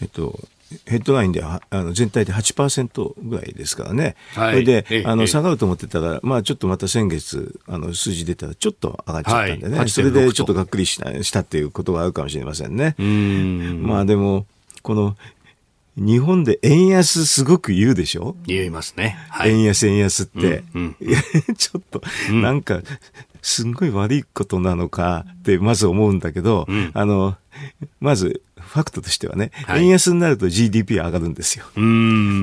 [0.00, 0.38] えっと、
[0.86, 12.94] ヘッドラインではあの全体で8%ぐらいですからね、はい、それであの下がると思ってたら、まあ、ちょっとまた先月、あの数字出たら、ちょっと上がっちゃったんでね、はい、それでちょっとがっくりしたしたっていうことがあるかもしれませんね。
[12.98, 14.46] まあでも
[14.82, 15.16] この
[15.96, 18.36] 日本で円安すごく言うでしょ？
[18.46, 19.16] 言いますね。
[19.30, 20.64] はい、円安円安って。
[20.74, 21.14] うんうん、
[21.56, 22.82] ちょっと、なんか、
[23.40, 27.36] すんごい悪いことなのかってまず思うんだけど、うん、あの、
[28.00, 31.64] まず、ファクトとしてはね、はい、円安になると GDP は上がるんですよ。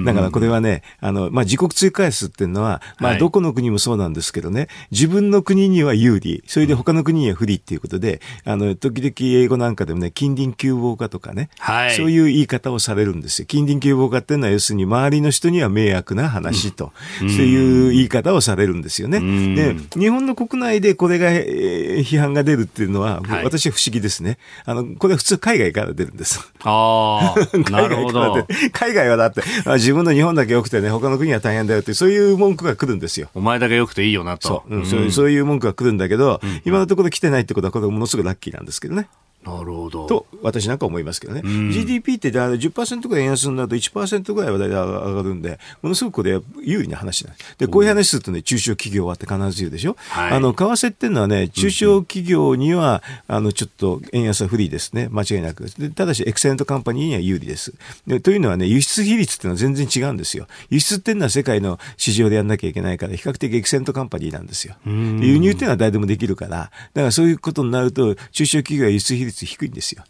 [0.05, 13.45] だからこれはね、あの、まあ、自国通貨安っていうのは、まあ、どこの国もそうなんですけどね、自分の国には有利、それで他の国には不利っていうことで、あの、時々英語なんかでもね、近隣急防化とかね、はい、そういう言い方をされるんですよ。
[13.45, 19.19] 近隣急防化っていうのは要するに周りの人には迷惑な話と、うん、そういう言い方をされるんですよね。
[19.55, 24.37] で、日本の国内でこれが、えー、批判が出るっていうのは、はい、私は不思議ですね。
[24.65, 26.51] あの、これは普通海外から出るんです。
[26.63, 27.35] ああ、
[27.71, 28.47] なるほど。
[28.71, 29.41] 海外はだって、
[29.75, 33.29] 自分の日本だけ良くてね、他の国は大変だよって、そういう文句が来るんですよ。
[33.33, 34.47] お前だけ良くていいよなと。
[34.47, 39.07] そう、うん、そういう文句が来るんだけど、うん、今のところ来てないってことは、これものすごくラッキーなんですけどね。
[39.45, 40.07] なるほど。
[40.07, 41.41] と、私なんか思いますけどね。
[41.43, 47.55] うん、GDP って10%ぐらい円安になると1%ぐらいは上がるんで、ものすごくこれ有利な話なんです。
[47.57, 49.95] で、こういう話するとね、中小企業はって必ず言うでしょ。
[50.09, 55.09] はい、あの、為替っていうのはね、中小企業には、あの、ちょっと円安は不利ですね。
[55.11, 55.69] 間違いなく。
[55.77, 57.73] でただし、エクセレントカンパニーには有利です。
[58.07, 60.47] でというのはね、輸出比率っていうのは全然違うんですよ。
[60.69, 64.75] 輸出っていうのは世界の市場でやんなきゃいけないから、比較的エクセレントカンパニーなんですよ。
[64.85, 70.03] 輸入っていうのは誰でもできるから、だからそういうことになると、中小企業は輸出比率低いんですよ。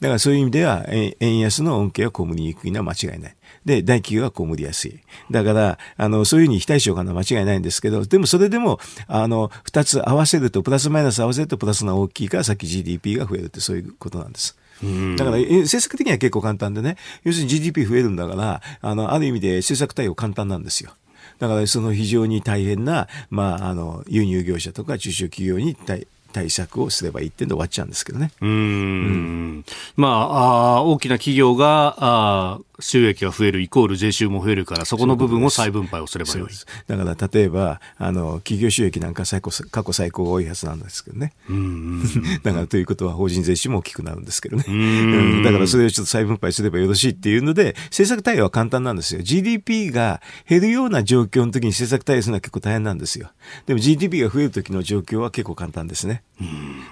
[0.00, 0.84] だからそういう意味では、
[1.20, 3.36] 円安の恩恵は被りにくいのは間違いない。
[3.64, 5.00] で、大企業は被りやすい。
[5.30, 14.56] だから、あの、そういうふうに非対称かな間違いないんですけど、でもそれでも、あの、二つ合わせると、プラスマイナス合わせるとプラスが大きいから、さっき GDP が増えるってそういうことなんです。
[15.16, 20.90] だから、政策的には結構簡単でね、要するに GDP 増えるんだから、あの、ある意味で政策対応簡単なんですよ。
[21.38, 28.32] だからその非常に大変な、まあ、あの、輸入業者とか中小企業に対対策をすればいいってんで終わっちゃうんですけどね。
[28.40, 29.64] うんうん
[29.96, 36.48] まああ、大きな企業があ収益が増えるイコール税収も増えるから、そこの部分を再分配をすればよい。
[36.88, 41.32] だから例えば、あの、企業収益なんか最高過去最高多いはずなんですけどね。
[41.48, 42.02] うん
[42.42, 44.64] だからということは法人税収も大きくなるんですけどね。
[44.66, 49.22] うんだからそれをちょっと再分配すればよろしいっていうので、政策対応は簡単なんですよ。
[49.22, 53.30] GDP が減るような状況の時に政策対応するのは結構大変なんですよ。
[53.66, 56.23] でも GDP が増える時の状況は結構簡単ですね。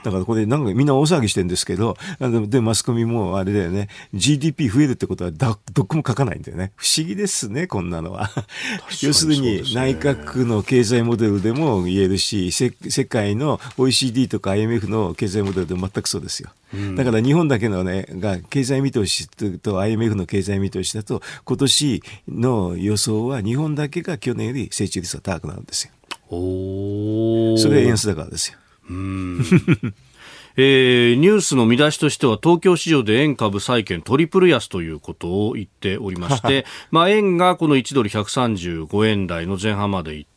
[0.05, 6.73] だからこれなんかみんな大騒ぎしてるんですけど、でマスコミもあれだよね、GDP 増えるってことはだどこも書かないんだよね。
[6.77, 8.31] 不思議ですね、こんなのは。
[9.03, 12.71] 要するに内閣の経済モデルでも言えるし、世
[13.05, 16.51] 界の OECD とか IMF の経済モデルでも全くそうですよ。
[16.97, 25.93] だから日本だけのね、が経済見通しと IMF の経済見通しだと、今年の予想は日本だけが去年より成長率が高くなるんですよ。
[27.59, 28.59] それは円安だからですよ。
[30.57, 40.31] えー、ニュースの見出しとしては東京市場で円株債券トリプル安ということを言っておりまして、 まあ円がこの1ドル135円台の前半まで行っ。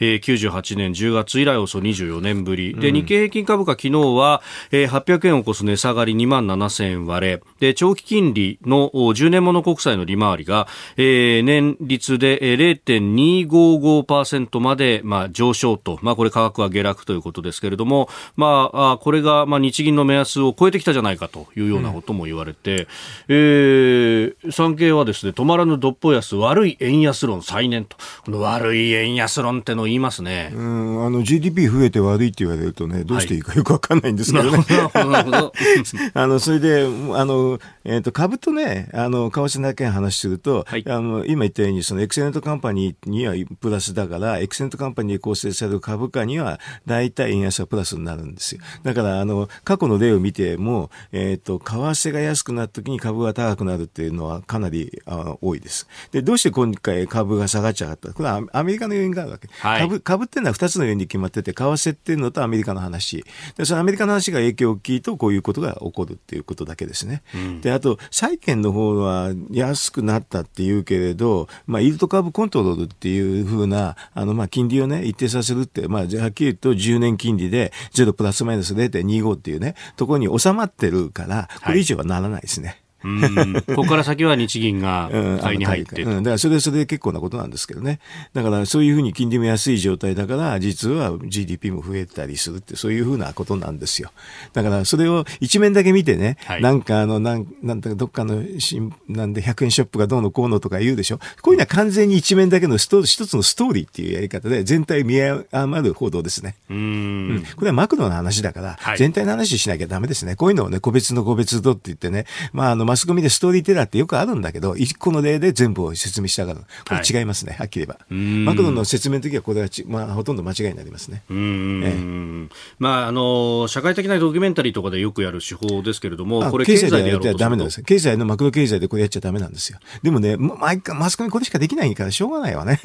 [0.00, 2.74] えー、98年10月以来おそ24年ぶり。
[2.74, 7.40] で、日経平均株価昨日は、えー、800円を超す値下がり2万7000円割れ。
[7.60, 15.98] で、長期金利の10年物国債の利回りが、えー、年率で0.255%まで、まあ、上昇と。
[16.02, 22.86] まあ、これ価格は下落ということですけれども、まあ、あこれが、まあ、日銀の目安を超えてきたじゃないかというようなことも言われて、うん、
[23.28, 27.96] えー、産経はですね、止まらぬどっぽ安、悪い円安論再燃と。
[28.24, 30.50] この悪い円安論ってのを言いますね。
[30.54, 34.50] うん、あの GDP 増えて悪いって言われるとね、どうしていいかよくわかんないんですけどね。
[34.50, 48.60] はい、 あの、それで、あの、えっ、ー、と、株とね、あの、為替だけ話すると、はい、あの、今言ったように、そのエクセレントカンパニーにはプラスだから、エクセレントカンパニーで構成される株価には、大体円安はプラスになるんですよ。
[48.82, 55.88] だから、あの、過去の例を見ても、えっ、ー、と、為替が安くなった時に株が高くなるっていうのはかなりあ多いです。
[56.12, 59.48] で、どうして今回株が下がっちゃったこれはアメリカの要因があるわけ。
[59.48, 63.24] はい、株、株っていうのは2つの要因に決まってて、為替っていうのとアメリカの話。
[63.56, 67.22] で、そのアメリカの話が影響大きいと、こういうことが起こるっていうことだけですね。
[67.34, 82.68] うん、で、あと、債券の方は安くなったっていうけれど、まあ、イールド株コントロールっていうふうな、あの、まあ、金利をね、一定させるって、まあ、はっきり言うと10年金利で0プラスマイナス0.25っていうね、ところに収まってるから、これ以上はならないですね。
[82.68, 88.00] はいここから先は日銀が買いに入って、うん、だからそれそれで結構なことなんですけどね。
[88.32, 94.10] だからそういうふうに金利も安い状態だから、実は GDP も増えたりするって、そういうふうなことなんですよ。
[94.52, 101.18] だからそれを一面だけ見てね、はい、なんかあの、なん、なんだかどっかのしなんで100円ショップがどうのこうのとか言うでしょ。
[101.42, 106.54] こういうのは完全に一面だけのスト一つのストーリーっていうやり方で全体見余る報道ですね。
[106.70, 110.36] うん,、これはマクロの話だから、はい、全体の話しなきゃダメですね。
[110.36, 116.60] こういうのをね、個別の個別とって言ってね、まああの、マスコミでストーリーテラーってよくあるんだけど、一個の例で全部を説明したがる。
[116.88, 118.52] これ違いますね、はい、はっきり言えば。
[118.52, 121.22] マクロの説明の時はこれはち、まあ、ほとんど間違いになりますね。
[121.30, 129.78] ええ、まあ、あの、社会的なドキュメンタリーとかでよくやる手法ですけれども、これ経済でやっちゃダメなんです経済のマクロ経済でこれやっちゃダメなんですよ。
[130.02, 132.80] でもね、毎回マスコミこれしかできないからしょうがないわね。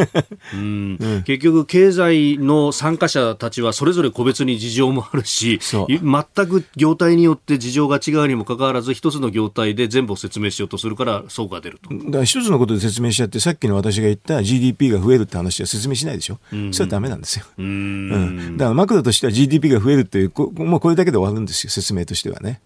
[0.54, 11.94] うん、結局、経済の参加者たちはそれぞれ個別に事情もあるし、全く業態によって事情が違うにもかかわらず、一つの業態で全部を説明しようとするからそうが出ると。
[11.94, 16.40] だから一つのことで説明しちゃって、さっきの私が言った GDP が増えるって話は説明しないでしょ。
[16.52, 17.46] うん、それはダメなんですよ。
[17.58, 22.62] うん、だからマクロとしては GDP が増えるっていう、もうこれだけで終わるんですよ、説明としてはね。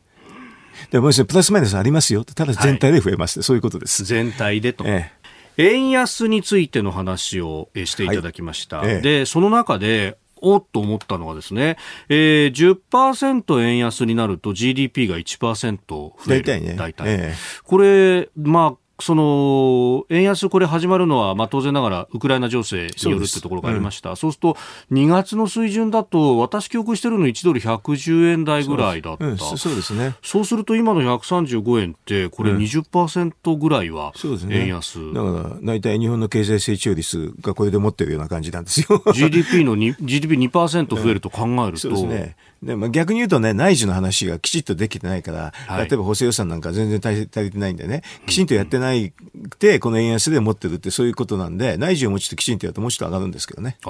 [0.91, 2.23] でもプラスマイナスありますよ。
[2.23, 4.03] ただ全体で増えます、はい、そういうことです。
[4.03, 4.83] 全体でと。
[4.85, 5.25] ええ
[5.57, 8.79] 円安についての話をしていただきました。
[8.79, 11.77] はいええ、で、その中で、おっと思ったのはですね、
[12.07, 16.43] えー、10%円安になると GDP が1%増える。
[16.43, 16.75] 大体ね。
[16.75, 17.07] 大体。
[17.07, 24.57] ええ、これ、まあ、その円安、これ始まるのは、まあ、当然ながらウクライナ情勢によるってところがありました、そう,、すると
[24.91, 30.15] 2月の水準だと、私、記憶してるの1ドル110円台ぐらいだった、うそうですね。
[30.23, 34.13] そうすると今の135円って、これ20%ぐらいは
[34.49, 39.03] 円安、うんね、だから大体日本の経済成長率がこれで持ってるような感じなんですよ。
[39.13, 53.77] GDP の GDP2% 増えると考えると、うん、そうですねで、まあ、逆に言うとね、内需の話がきちっとできてないから、はい、例えば補正予算なんか全然足りてないんでね、きちんとやってないくて、この円安で持ってるってそういうことなんで、内需をもうちょっときちんとやるともうちょっと上がるんですけどね。
[53.85, 53.89] あ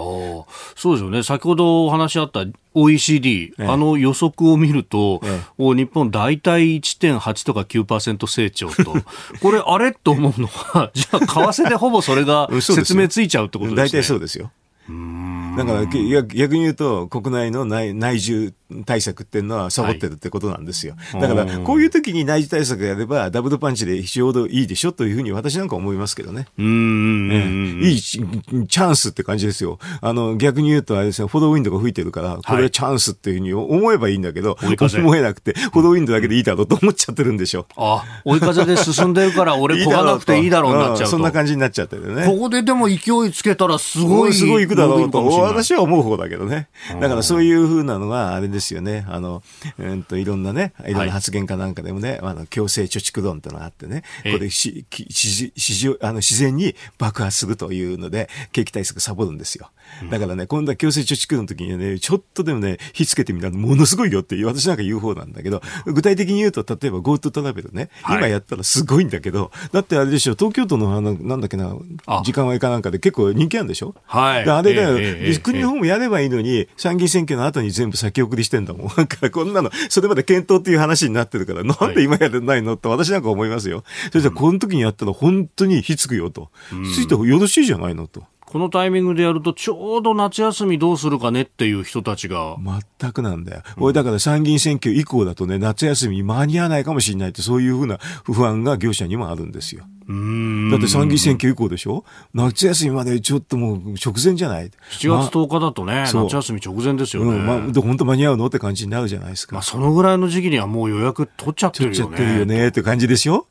[0.75, 1.23] そうですよね。
[1.23, 8.95] 先ほどお話あった OECD、ええ、あの予測を見ると、ええ、日本大体1.8とか9%成長と、
[9.41, 13.88] これあれと思うのは、じゃあ為替でほぼそれが 説明ついちゃうってことですね。
[13.88, 14.51] 大体そうですよ。
[14.88, 18.54] だから逆に言うと国内の内内需
[18.86, 20.95] 対策っていうのはサボってるってことなんですよ。
[21.12, 26.47] はい、だからこういう時に内需対策やればダブルパンチでちょうどいいでしょというふうに私なんか思いますけどね。
[26.58, 29.80] うん、いいチャンスって感じですよ。
[30.01, 37.67] あの逆に言うとあれですね、フォローウィンドが吹いてるからこれはチャンスっていうふうに思えばいいんだけど、はい、思えなくてフォローウィンドだけでいいだろうと思っちゃってるんでしょ。
[37.78, 41.08] あ、追い風で進んでるから俺こがなくていいだろうになっちゃうと。
[41.08, 42.25] そんな感じになっちゃってるね。
[42.25, 42.95] ここででも勢
[43.28, 44.34] いつけたらすごい。
[44.34, 45.23] すごいいくだろうと。
[45.25, 46.67] 私は思う方だけどね。
[46.99, 49.06] だからそういうふうなのがあれですよね。
[49.08, 49.44] あの、
[49.78, 59.70] うんと、いろんなね、いろんな発言かなんかでもね、はい、あの、強制貯蓄論ってのがあってね、これし、し、し、あの、自然に爆発するというので、景気対策サボるんですよ。
[60.10, 71.76] だからね、今度は強制貯蓄の時にはね、ちょっとでもね、火つけてみたらものすごいよって私なんか言う方なんだけど、具体的に言うと、例えば GoTo トラベルね、はい、今やったらすごいんだけど、だってあれでしょ、東京都のあの、なんだっけな、
[72.24, 73.95] 時間割かなんかで結構人気あるんでしょ？
[74.06, 74.50] はい。
[74.50, 78.88] あれだよ、えー、国の方もやればいいのに、参議院選挙の後に全部先送りしてんだもん。
[78.98, 83.84] なんかこんなの、それまで検討っていう話になってるから、なんで今やれないのって私なんか思いますよ。
[84.10, 86.50] それじゃこの時にやったら本当に火つくよと。
[86.94, 88.23] ついてよろしいじゃないのと。
[88.56, 92.56] このタイミングでやるとちょうど夏休みどうするかねっていう人たちが。
[92.99, 99.81] 全くなんだよ、うん、俺だから参議院選挙以降だとね夏休み間に合わないかもしれないってそういうふうな不安が業者にもあるんですよ。
[99.81, 102.06] だって参議院選挙以降でしょ？
[102.33, 104.69] 夏休みまでちょっともう直前じゃない。
[104.69, 104.71] 7
[105.10, 107.45] 月10日だとね、ま、夏休み直前ですよね、うん。
[107.45, 108.45] まあ、本当間に合うの？
[108.45, 111.97] って感じになるじゃないですか、まあ、そのぐらいの時期にはもう予約取っちゃってるよね。
[111.97, 113.47] 取っちゃってるよねって感じでしょ？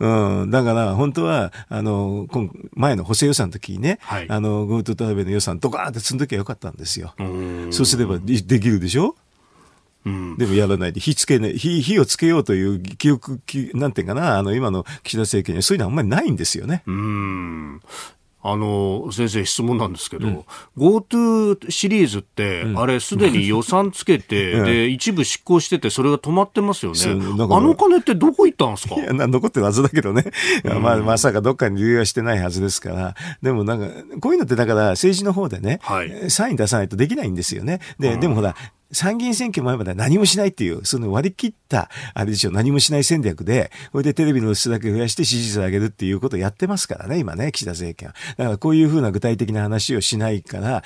[0.00, 7.14] うん、だから本当は、あの、今前の補正予算の時にね、はい、あの、GoTo トラベルの予算ドカーンって積んどきゃよかったんですよ。
[7.70, 9.14] そうすればできるでしょ？
[10.06, 13.40] うん、でもやらないで、火つけない、火、火をつけようという記憶、
[13.72, 16.82] なんていうかな、あの、今の岸田政権にはそういうのはあんまりないんですよね。
[16.86, 17.80] うん。
[18.46, 20.44] あの、先生質問なんですけど、うん、
[20.76, 26.98] GoTo シリーズって、うん、あれすでに予算つけて、う ん、で、一部執行してて、それが止まってますよね。
[27.08, 28.96] あの金ってどこ行ったんですか？
[28.96, 30.26] いや、残ってるはずだけどね。
[30.62, 33.14] まあ、まさかどっかに流用してないはずですから。
[33.40, 33.86] でもなんか、
[34.20, 37.80] こういうのってだから政治の方でね、はい、サイン出さないとできないんですよね。
[37.98, 38.54] で、でもほら、
[38.94, 48.14] 参議院選挙前までは何もしないっていう、その割り切った、あれでしょ、何もしない戦略で、これでテレビの質だけ増やして支持率を上げるっていうことをやってますからね、今ね、岸田政権は。
[48.36, 50.82] だからこういうふうな具体的な話をしないから、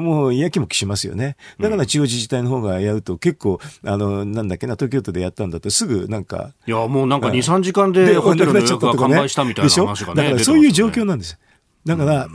[0.00, 1.36] もう嫌気もきしますよね。
[1.60, 6.50] だから地方自治体の方がやると結構、あの、なんだっけな、東京都でやったんだとすぐなんか。
[6.66, 10.22] いや、もうなんか2、3時間でホテルの予約が完売したみたいな話がね。
[10.22, 11.38] だからそういう状況なんです。
[11.84, 12.28] だから、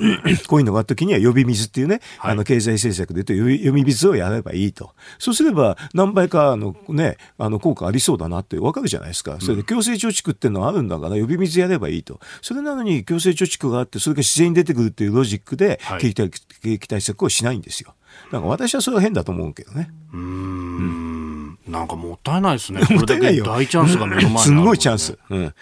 [0.48, 4.91] こういうのがあった時には呼び水っていうね、はい、あの経済政策で言うと呼び水をやればいいと。
[5.20, 9.38] そうすれば何倍かのね、あの効果ありそうだなってわかるじゃないですか。
[9.39, 12.20] それで強制貯蓄っていうのはあるんだから呼び水やればいいと。
[12.41, 17.93] それなのに強制貯蓄があってそれが自然に出てくるっていうロジックで景気,、対策をしないんですよ。
[18.32, 19.89] なんか私はそれは変だと思うけどね。
[20.14, 21.07] うん。
[21.68, 22.82] なんかもったいないですね。
[22.86, 25.18] これだけ大チャンスが目の前にすごいチャンス。
[25.30, 25.53] うん。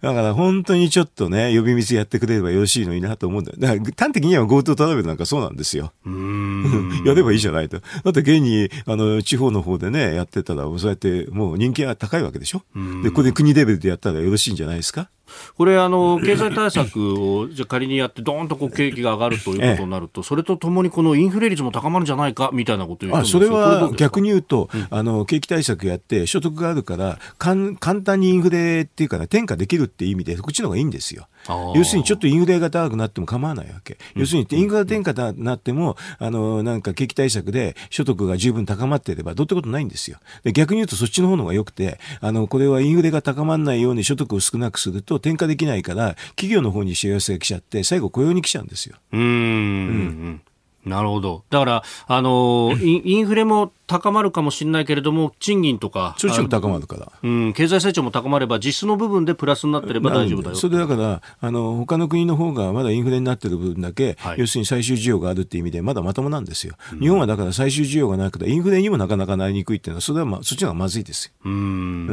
[0.00, 3.56] だから本当にちょっとね、呼び水やってくれればよろしいのになと思うんだよ。
[3.58, 5.92] だから端的には GoTo トラベルなんかそうなんですよ。
[6.04, 7.02] うん。
[7.06, 7.78] やればいいじゃないと。
[7.78, 12.62] だって現に、あの、地方の方でね、やってたら、そうやってもう人気が高いわけでしょ。
[13.02, 15.08] で、ここで国レベルでやったらよろしいんじゃないですか。
[15.56, 31.26] これあの、経済対策をじゃ仮にやって、どーんとこう景気が上がるということになると、それとともにこのインフレ率も高まるんじゃないかみたいなことをあそれは逆に言うと、うん、あの景気対策やって、所得があるからかん、簡単にインフレっていうか、ね、転嫁できるっていう意味で、こっちの方がいいんですよ。
[31.48, 33.98] 要するにちょっとインフレが高くなっても構わないわけ。
[34.14, 40.18] 要するにインフレ転嫁になっても、あの、なんか景気対策で所得が十分高まっていれば、どうってことないんですよ。
[40.42, 48.96] で逆に言うとそっちの方のが良くて、あの、これはインフレが高まらないように所得を少なくすると転嫁できないから、企業の方に幸せが来ちゃって、最後雇用に来ちゃうんですよ。
[49.12, 50.40] うんうん
[50.84, 51.44] なるほど。
[51.50, 56.16] だから、あのインフレも高まるかもしれないけれども、賃金とか、
[56.48, 60.56] 高まるから、うん、経済成長も高まれば、実質の部分でプラスになってれば大丈夫だよ。
[60.56, 71.32] それだから、あの他の国の方がまだインフレになってる分だけ、はい、要するに最終需要があるっていう意味で、まだまともなんですよ、うん、日本はだから最終需要がなくて、インフレにもなかなかなりにくいっていうのは、それは、ま、そっちの方がまずいですよ。
[71.44, 71.56] うん、う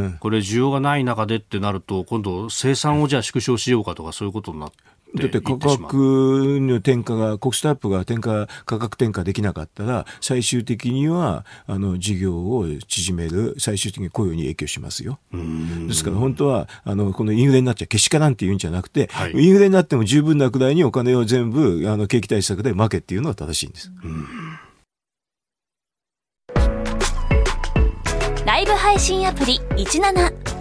[0.08, 4.78] ん、これ、需要がない中でってなると、今度、生産をじゃあ縮小しようかとか、そういうことになって。
[5.16, 15.20] だって価格の転嫁が、国スタッフが転嫁、価格転嫁できなかったら、最終的には、あの、事業を縮める、最終的に雇用に影響しますよ。
[15.88, 23.92] ですから本当は、あの、このインフレになっちゃけしからんって言うんじゃなくて、はい、インフレになっても十分なくらいにお金を全部、あの、景気対策で負けっていうのは正しいんです。
[28.46, 30.61] ライブ配信アプリ17。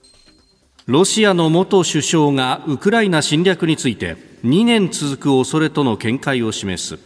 [0.87, 6.99] ロシアの元首相がウクライナ侵略について2年続く恐れとの見解を示す。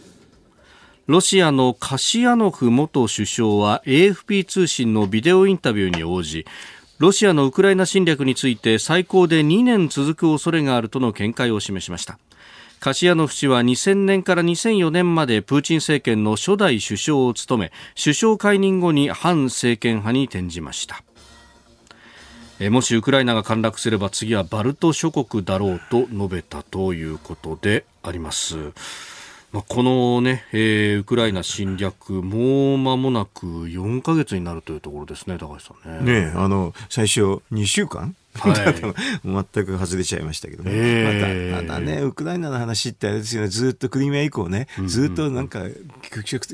[1.06, 6.46] ロシアのカシヤノフ元首相は AFP 通信のビデオインタビューに応じ
[6.98, 12.18] ロシアのウクライナ侵略について最高で2年続く恐れがあるとの見解を示しました。
[12.80, 17.72] カシヤノフ氏は2000年から2004年までプーチン政権の初代首相を務め
[18.02, 21.02] 首相解任後に反政権派に転じました。
[22.58, 28.72] えもしウクライナが陥落すれば次はバルト諸国だろうと述べたということであります。
[29.52, 36.24] まあ、このね、えー、ウクライナ侵略、もう間もなく4か月になるというところですね、高橋さんね。
[36.26, 38.74] ねあの、最初2週間はい、
[39.54, 45.62] 全く外れちゃいましたけどね、えー、またね、ウクライナの話ってあれですよね、ずっとクリミア以降ね、ずっとなんか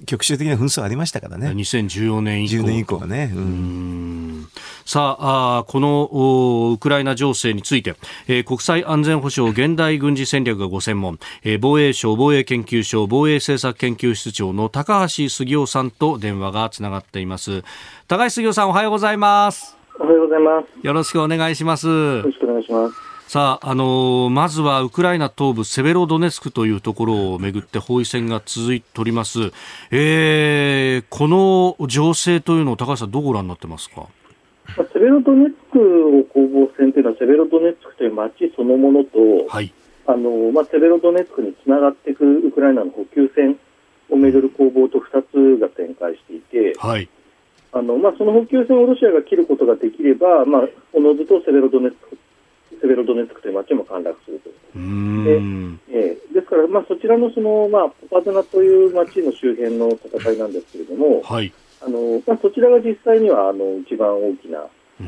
[0.06, 3.32] 局所的な紛争ありましたからね、2014年以降 ,10 年以降はね。
[3.34, 4.48] うん。
[4.84, 7.94] さああ、このウクライナ情勢について、
[8.26, 17.62] えー、国際安全保障現代軍事戦略がご専門、えー、防衛省防衛研究所防衛政策研究室長の高橋杉雄さんと電話がつながっています。
[18.08, 19.81] 高橋杉雄さん、おはようございます。
[19.98, 20.86] おはようございます。
[20.86, 21.86] よろしくお願いします。
[21.86, 22.94] よろしくお願いします。
[23.28, 29.52] さあ、あのー、まずはウクライナ東部セベロドネツクというところをめぐって包囲戦が続いております。
[29.90, 34.06] えー、この情勢というのを高橋さんどうご覧になってますか？
[34.92, 39.18] セベロドネツクを攻防戦というのはセベロドネツクという街そのものと、
[39.48, 39.72] はい、
[40.06, 43.58] あのまあ、セベロドネツクにつながっていくウクライナの補給線
[44.10, 47.08] をめぐる攻防と2つが展開していて、はい
[47.74, 52.18] あのまあ、その補給線をロシアが切ることができれば、まあ、おのずとセベロドネツク
[52.80, 54.50] セベロドネツクという町も陥落すると。
[54.50, 55.40] で
[55.94, 64.58] えー、ですから、まあ、そちらのその、まあ、ポパズナという町の周辺の戦いなんですけれども、はい、あのまあ、そちらが実際にはあの一番大きな、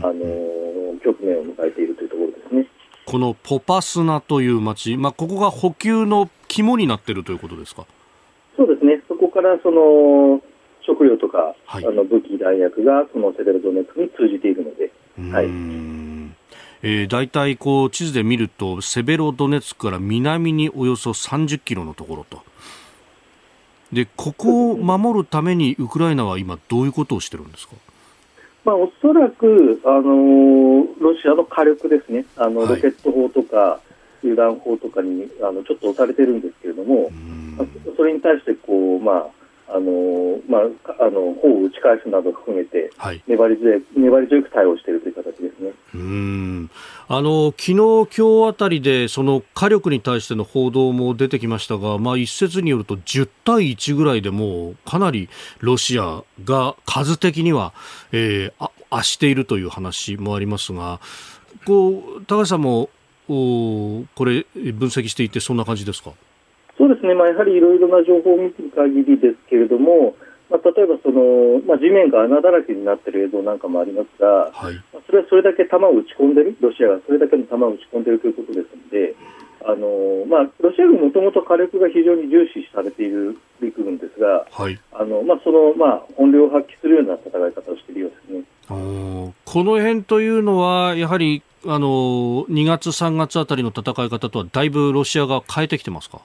[0.02, 2.66] あの局面を迎えているというところですね。
[3.06, 7.84] このポパスナという町、まあ、ここが補給の肝になっているということですか？
[8.56, 10.40] そうですね、そこからその
[10.86, 14.90] 食料とか、はい、あの武器、弾薬がそのセベロドネツクに通じているので。
[15.32, 15.46] はい。
[16.86, 22.42] えー、大体こう地図で見るとセベロドネツクから南におよそ30キロのところと。
[23.90, 27.74] でここを守るためにウクライナは今どういうことをしてるんですか、
[28.64, 32.26] まあ、おそらく、あのー、ロシアの火力ですね。
[32.36, 33.80] あの、ロケット砲とか
[34.22, 37.10] 榴弾砲とかにあのちょっと押されてるんですけれども、
[37.56, 37.66] まあ、
[37.96, 42.90] それに対してこう、まああのまあ、あの砲を打ち返すなど含めて、
[43.26, 45.72] 粘り強い、粘り強く対応しているという形ですね。
[45.94, 46.70] うん。
[47.08, 55.28] あの昨日今日あたりでその火力に対しての報道も出てきましたが、まあ、一説によると10対1ぐらいでもかなり
[55.60, 57.74] ロシアが数的には、
[58.12, 61.00] えー、あ圧しているという話もありますが
[61.66, 61.90] こ
[62.20, 62.88] う高橋さんも
[63.28, 66.12] おこれ分析していてそんな感じですか？
[66.76, 70.16] そうですね、まあ、やはりいろいろな情報を見てる限りですけれども、
[70.50, 79.14] まあ、例えばその、まあ、地面が穴だらけになっている映像なんかもありますが、はい、それはそれだけ弾を打ち込んでる、ロシアがそれだけの弾を打ち込んでいるということですので、
[79.66, 88.44] あのまあ、ロシア軍もともと火力が非常に重視されている陸軍ですが、はい、あのまあ、その、まあ、本領を発揮するような戦い方をしているようですね。
[88.68, 96.20] この辺というのは、やはりあの2月、3月あたりの戦い方とはだいぶロシアが変えてきてますか？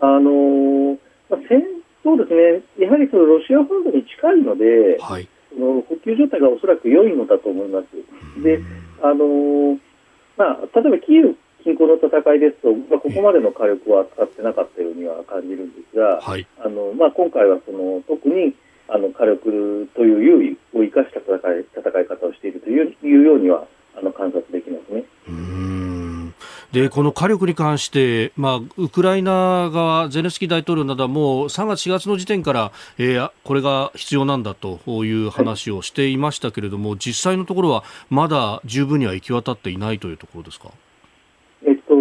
[0.00, 0.98] あの
[1.30, 1.62] まあ、戦
[2.04, 8.42] そうですね、やはりそのロシア本土に近いので、はい、その補給状態がおそらく良いのだと思います。
[8.42, 8.60] で
[9.02, 9.78] あの
[10.36, 18.54] まあ、例えばキーウ近郊の戦いですと、まあ、ここまでの火力は扱ってなかったようには感じるんですが、はい、あのまあ、今回はその特に
[18.88, 23.64] あの火力という優位を生かした戦い戦い方をしているといういうようには
[23.96, 25.04] あの観察できますね。
[26.74, 40.70] でこの火力に関して、まあ、ウクライナ側、ゼレンスキー大統領などはもう3月、4月の時点から、えー、これが必要なんだという話をしていましたけれども、はい、実際のところはまだ十分には行き渡っていないというところですか？
[41.64, 41.94] えっと、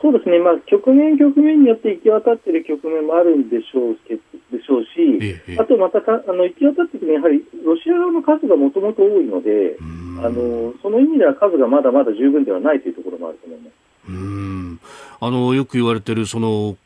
[0.00, 9.76] そうですね、まあ、局面、局面によって行き渡っている局面もあるんでしょうけでしょうし、ええ、あとまたかあの行き渡っていくのは、やはりロシア側の数がもともと多いので
[10.22, 13.89] あの、その意味では数がまだまだ十分ではないというところもあると思います。
[14.10, 14.80] うん。
[15.20, 16.76] あのよく言われているその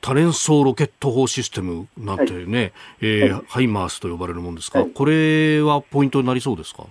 [0.00, 6.84] 多連装ロケット砲システムなんてね、はい、えーはい、ハイマースと呼ばれるものですか、はい、これはポイントになりそうですか？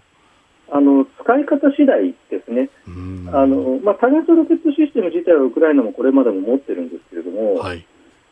[0.71, 2.69] あの使い方次第ですね、
[3.31, 7.85] あのまあ、多連装ロケットシステム自体はウクライナもこれまでも持ってるんですけれども、はい、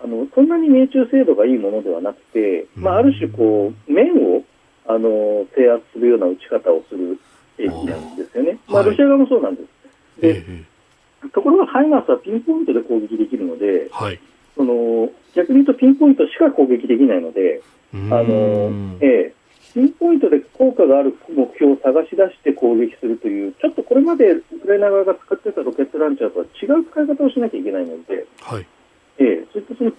[0.04, 4.44] あのそんなに命中精度がいいものではなくて、まあ、ある種こう、面を
[4.88, 7.20] あの制圧するような撃ち方をする
[7.58, 10.22] 兵器なんですよね、まあ、ロシア側もそうなんです。
[10.22, 10.73] で、ええ
[11.32, 14.20] ところがハイマースはピンポイントで攻撃できるので、はい、
[14.56, 17.62] その逆に言うとピンポイントしか攻撃できないので、
[17.94, 19.34] あのええ、
[19.74, 28.68] ピンポイントで効果がある目標を探し出して攻撃するという、ちょっとこれまでウクライナ側が使ってたロケットランチャーとは違う使い方をしなきゃいけないので、はい。
[29.20, 29.90] ええ、そういったその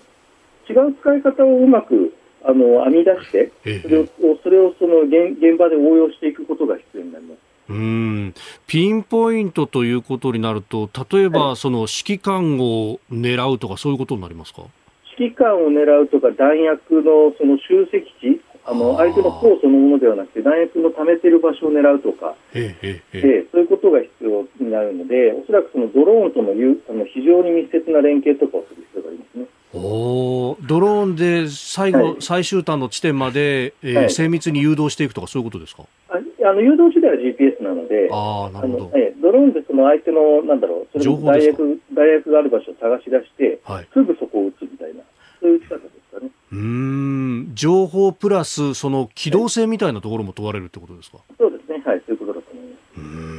[0.68, 2.14] 違う使い方をうまく
[2.44, 3.52] あの編み出して、
[3.82, 4.06] それを
[4.42, 7.33] それをその現現場で応用していくことが必要になります。
[7.74, 8.34] うん。
[8.66, 14.62] ピンポイントということになると、例えばその指揮官を狙うとか、そういうことになりますか？
[15.18, 29.46] 指揮官を狙うとか、弾薬のその集積地、あの相手の砲そのものではなくて、弾薬の貯めている場所を狙うとか、ええええ、そういうことが必要になるので、おそらくそのドローンとのあの非常に密接な連携とかをする必要がありますね。
[29.76, 35.84] おドローンで最後、はい、最終端の地点まで、えー、はい、精密に誘導していくとか、そういうことですか？
[36.08, 45.02] ああの誘導自体は GPS なので、あなるほどえドローンでその相手の、なんだろう、それ大学大学がある場所を探し出して、はい、すぐそこを撃つみたいな、
[45.40, 45.80] そういう打ち方で
[46.10, 46.30] すかね。
[46.52, 52.98] うん情報プラス、その機動性みたいなところも問われるってことですか、そうですね、はい、そういうことだと思います。
[52.98, 53.34] うん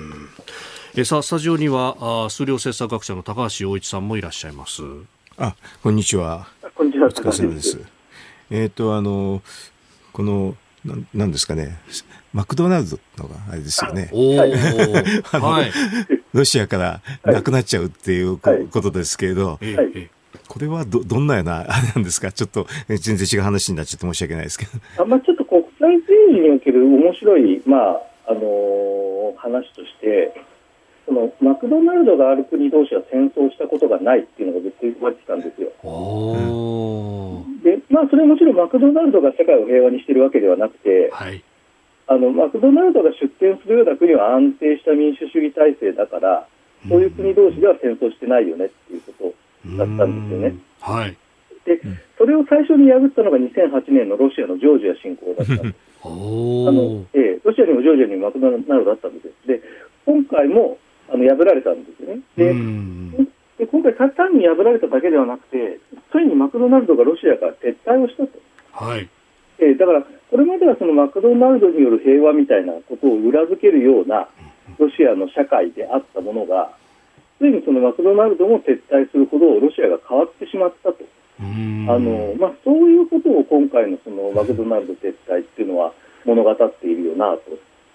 [0.97, 4.81] えさあスタジオにはあ数量政策学者の高橋洋一さんもいらっしゃいます。
[5.37, 5.53] あ、
[5.83, 6.47] こんにちは。
[6.73, 7.07] こんにちは。
[7.07, 7.77] お疲れ様です。
[8.49, 9.41] えっ、ー、と、あの、
[10.13, 11.79] この、ななんですかね、
[12.35, 14.09] マクドナルドのがあれですよね。
[15.31, 15.71] はい、
[16.33, 20.09] ロシアからなくなっちゃうっていうことですけれど、はい、
[20.49, 24.71] これはどどんなようなあれなんですか、ちょっと全然違う話になっちゃって申し訳ないですけど。
[25.01, 30.33] あまあ、ちょっと国際政治における面白い、まああのー、話として、
[31.05, 35.69] そのマクドナルドがある国同士は戦争したことがないっていうのがずっと言われてたんですよ。
[37.63, 41.41] で、まあ、それはもちろんマクドナルドが世界を平和にしているわけではなくて、はい、
[42.07, 46.47] あのマクドナルドが出店するような国は安定した民主主義体制だから、
[46.87, 49.33] そういう国同士では戦争してないよねっていうこ
[49.65, 50.55] とだったんですよね。
[50.81, 51.17] はい、
[51.65, 51.81] で、
[52.17, 55.75] それを最初に破ったのが2008年のロシアのジョージア侵攻だったんです。
[56.05, 59.59] あのええ、ロシアにもジョージアにもマクドナルドだったんですで
[60.05, 60.77] 今回も
[61.09, 62.21] あの破られたんですよね。
[62.37, 62.53] で
[63.57, 65.79] で今回、単に破られただけではなくて、
[66.11, 68.39] ついにマクドナルドがロシアから撤退をしたと。
[68.73, 69.07] はい、
[69.59, 74.27] えー、だから、これまではそのマクドナルドによる平和みたいなことを裏付けるような
[74.77, 76.71] ロシアの社会であったものが、
[77.39, 80.97] ついにそのマクドナルドも撤退するほどロシアが変わってしまったと。
[81.37, 81.43] あ
[81.99, 85.91] のまあ、そういうことを今回のそのマクドナルド撤退っていうのは
[86.23, 87.35] 物語っているよな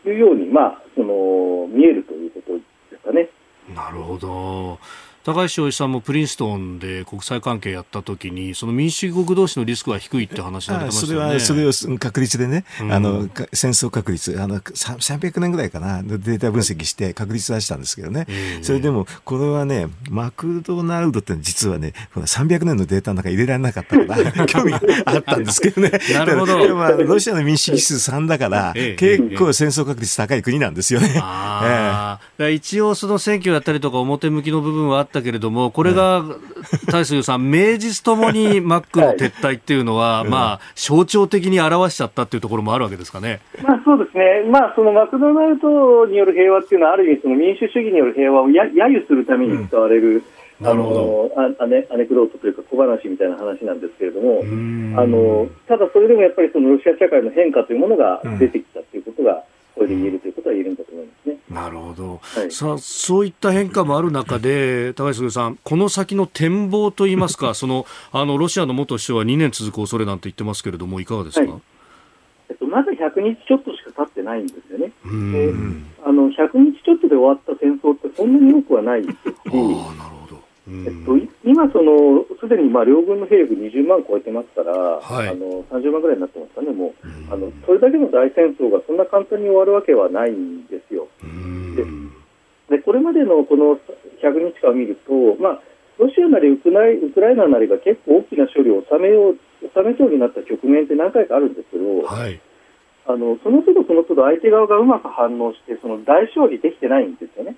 [0.05, 3.29] というように、まあ、その見えるということですかね。
[3.75, 4.79] なるほど。
[5.23, 11.41] 高橋洋一さんもプリンストンで国際関係やったときに、その民主主義国同士のリスクは低いって話されてましたよね。
[11.41, 18.27] それは、それを確率でね、うん、あの、戦争確率、あの、300年ぐらいかな、データ分析して確率出したんですけどね。
[18.63, 25.91] それでも、これはね、マクドナルドって実はね、300年のデータの中入れられなかったから、 興味があったんですけどね。
[26.15, 26.67] なるほど。
[26.67, 31.21] でも、ロシアの民主主義数3だから、結構戦争確率高い国なんですよね。
[31.23, 36.25] あ え一応その選挙やったりとか表向きの部分はあったけれども、これが、
[36.91, 43.41] 大水さん、名実ともにマックの撤退っていうのは、はい、まあ、象徴的に表しちゃったっていうところもあるわけですかね。
[43.63, 44.45] まあ、そうですね。
[44.49, 50.23] まあ、そのマクドナルドによる平和っていうのは、ある意味、その民主主義による平和をや揶揄するために使われる、
[50.61, 54.43] うん、あのアネアネクドートというか小話みたいな話なんですけれども、
[55.01, 59.45] あのただそれでもやっぱりそのロシア社会の変化というものが出てきたということが、こ
[59.85, 61.37] れで言えるということは言えるんだと思いますね。
[61.51, 71.61] なるほど、はい、さあそういった変化もある中で、高橋さん、この先の展望といいますか、 そのあのロシアの元首相は2年続く恐れなんて言ってますけれども、いかがですか、はい、
[72.51, 74.93] えっと、まだ100日ちょっとしか経ってないんですよね。
[75.33, 75.53] で
[76.05, 79.19] あの100日ちょっとで終わった戦争ってそんなに多くはないですし。
[79.27, 80.20] あなるほど
[80.87, 91.09] えっと、今その、すでにまあ両軍の兵力20万超えてますから、はい、あの30万ぐらいになってますかね、もう、うあのそれだけの大戦争がそんな簡単に終わるわけはないんですよ。
[91.77, 91.85] で
[92.71, 93.79] でこれまでのこの
[94.23, 95.61] 100日間を見ると、まあ、
[95.99, 99.39] ロシアなりウクライウクライナなりが結構大きな処理を収めよう
[99.75, 102.41] 収めそうになった局面って何回かあるんですけど、はい、
[103.07, 107.57] あのその都度その都度相手側がうまく反応してその大勝利できてないんですよね。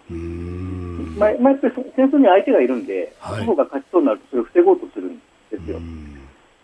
[1.16, 5.18] まあ、まあ、やっぱり戦争に相手がいるんで、はい、その方が勝ちそうになるとそれを防ごうとするん
[5.50, 5.80] ですよ。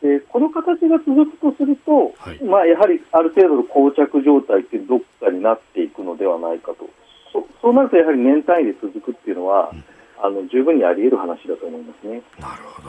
[0.03, 6.89] でこの形が続くとすると、はい、まあ、やはりある程度の膠着状態っていうどっかになっていくのではないかと
[7.33, 9.85] そそうなるとやはり年単位で続くっていうのは、うん、
[10.23, 12.23] あの十分にあり得る話だと思いますね。
[12.39, 12.89] なるほど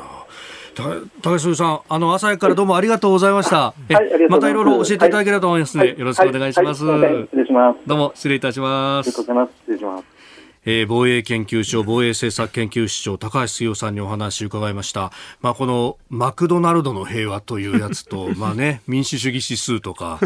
[1.22, 3.58] 高橋さん、あの朝からどうもありがとうございました。
[3.58, 6.86] はい、またいろいろ教えていただければと思いますので、はい、よろしくお願いします。
[6.86, 7.80] はい、失礼します。
[7.86, 9.12] どうも失礼いたします。
[9.12, 9.22] 失
[9.68, 10.19] 礼します。
[10.66, 15.12] えー、防衛研究所防衛政策研究室長高橋杉雄さんにお話伺いました。
[15.42, 20.20] まあ、このマクドナルドの平和というやつと、 まあね、民主主義指数とか、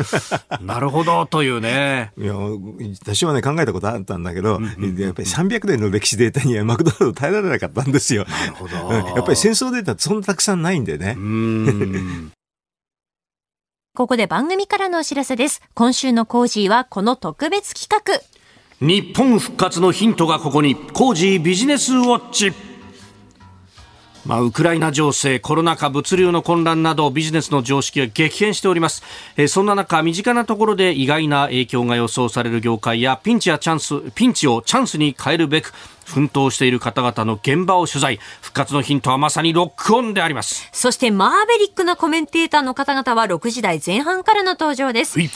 [0.62, 2.12] なるほどというね。
[2.18, 2.36] いや、
[3.02, 8.26] 私はね、考えたことあったんだけど、うんうんうん、やっぱり300年の歴史データには マクドナルド耐えられなかったんですよ。
[8.28, 8.76] なるほど。
[8.76, 11.18] やっぱり戦争データそんなたくさんないんでね。
[13.96, 15.62] ここで番組からのお知らせです。
[15.76, 18.33] 今週のコージーはこの特別企画。
[18.84, 22.52] 日本復活のヒントがここに工事ビジネスウォッチ
[24.26, 29.02] まあ、ウクライナ情勢、コロナ禍、物流の混乱などビジネスの常識が激変しております。
[29.38, 35.74] えー、そんな中、身近なところで意外な影響が予想される業界やピンチやチャンス、ピンチをチャンスに変えるべく、
[36.06, 38.20] 奮闘している方々の現場を取材。
[38.42, 40.70] 復活のヒントはまさにロックオンであります。
[40.72, 45.20] そしてマーベリックなコメンテーターの方々は6時台前半からの登場です。
[45.20, 45.32] 明日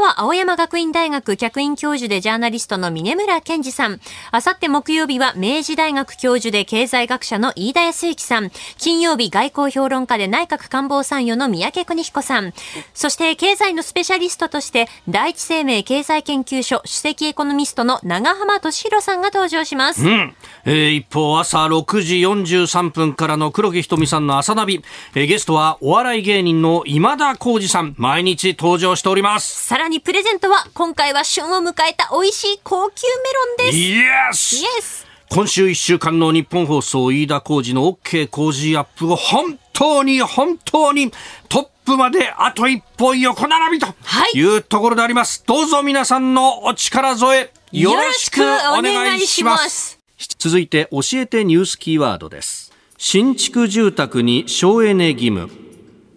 [0.00, 4.00] は青山学院大学客員教授でジャーナリストの峰村健二さん。
[4.30, 8.50] あさって木曜日は明治大学教授で経済学者の飯田康之さん。
[8.78, 12.52] 金曜日外交評論家で内閣官房参与の三宅邦彦さん。
[12.92, 20.34] そして経済のスペシャリストとして第一生命経済研究所首席エコノミストの長浜俊弘さんが登場しますうん。
[20.64, 24.82] えー、一方、朝6時43分からの黒木ひとみさんの朝ナビ。
[25.14, 27.94] えー、ゲストはお笑い芸人の今田耕司さん。
[27.98, 29.66] 毎日登場しております。
[29.66, 33.78] さらにプレゼントは、今回は旬を迎えた美味しい高級メロンです。
[33.78, 41.10] イエスイエス今週1週間の日本放送飯田浩二の OK 工事アップを本当に本当に
[41.48, 43.88] トップまであと一歩横並びと
[44.34, 45.42] いうところであります。
[45.44, 49.98] どうぞ皆さんのお力添えよろしくお願いします。
[50.38, 52.72] 続いて教えてニュースキーワードです。
[52.98, 55.50] 新築住宅に省エネ義務。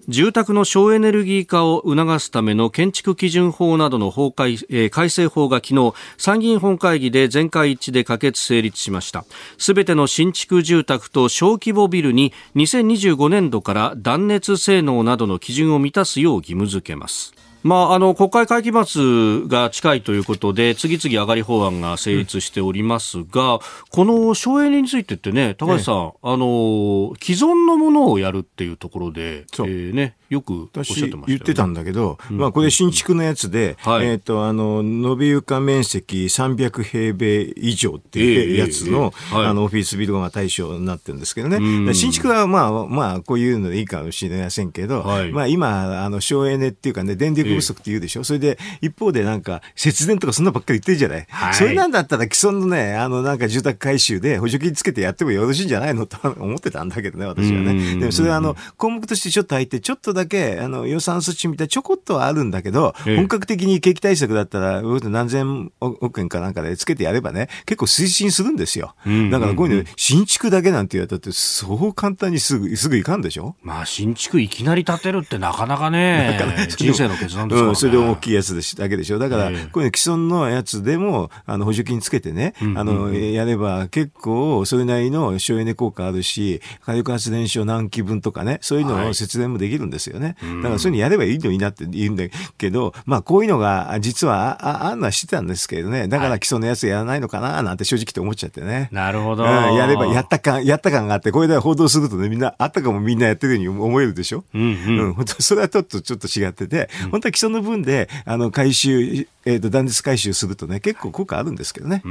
[0.07, 9.25] 住宅の省エネルギー化を促すための建築基準法などの法改,、えー、改正法が昨日参議院本会議で全会一致で可決成立しました
[9.57, 17.33] すべての新築住宅と小規模ビルに2025年度から断熱性能などの基準を満たすよう義務付けます
[17.63, 56.05] まあ、あの国会会期末が近いということで次々上がり法案が成立しておりますが、うん、この省エネについてってね高橋さん、ええ、あの既存のものをやるっていうところで、えーね、よくおっしゃってました、ね、言ってたんだけど、うん、まあ、これ新築のやつで、うん、えっ、ー、とあの延べ床面積300平米以上っていうやつのえーえー、あのオフィスビルが対象になってるんですけどね、新築はまあまあこういうのでいいかもしれませんけど、はい、まあ今あの省エネっていうかね電力不足って言うでしょ、それで一方でなんか節電とかそんなばっかり言ってるじゃない、はい、それなんだったら既存のねあのなんか住宅改修で補助金つけてやってもよろしいんじゃないの？
[56.05, 57.99] と思ってたんだけどね私はね。
[57.99, 68.95] でもそれはあの項目としてちょっと入ってちょっとだけあの予算措置みたいちょこっとはあるんだけど、本格的に景気対策だったら何千億円かなんかでつけてやればね結構推進するんですよ、
[69.31, 73.55] だからこういうの新築だけなんて言われたってそう簡単にすぐすぐいかんでしょ？
[73.61, 76.37] まあ新築いきなり建てるってなかなかね
[76.75, 79.19] 人生の決断ですから、ね、うん、それで大きいやつでだけでしょ？
[79.19, 90.35] だから、こういうの既存のやつでも、あの、補助金つけてね、あの、やれば結構、それなりの省エネ効果あるし、火力発電所何基分とかね、そういうのを節電もできるんですよね。
[90.61, 92.23] だからそういうのやればいいのになって言うんだ
[92.57, 98.89] けど、まあ、こういうのが、実は、あ、あんのはしてたんですけどね、だから既存のやつやらないのかな、なんて正直と思っちゃってね。
[98.91, 99.43] なるほど。
[99.43, 104.43] うん、やれば、やった感、やった感があって、これで報道するとね、みんな、あったかもみんなやってるように思えるでしょ？
[104.53, 105.13] うん、うん、うん。
[105.13, 112.03] 本当それはちょっと、ちょっと違ってて、本当は既存の分で、あの、回収えーと、断熱改修するとね結構効果あるんですけどね。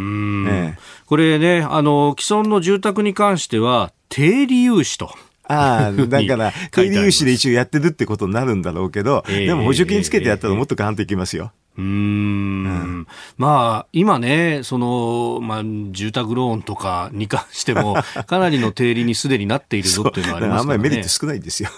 [0.49, 0.75] え
[1.05, 5.15] これねあの既存の住宅に関しては低利融資と。
[5.49, 11.53] ああ、だから、低利融資で一応やってるってことになるんだろうけど、でも補助金つけてやったらもっと簡単にいきますよ。
[11.79, 13.07] うん、
[13.37, 17.97] まあ、今ね、その、まあ、住宅ローンとかに関しても、
[18.27, 21.71] かなりの低利にすでになっているぞっていうのはありますね、あんまりメリット少ないんですよ。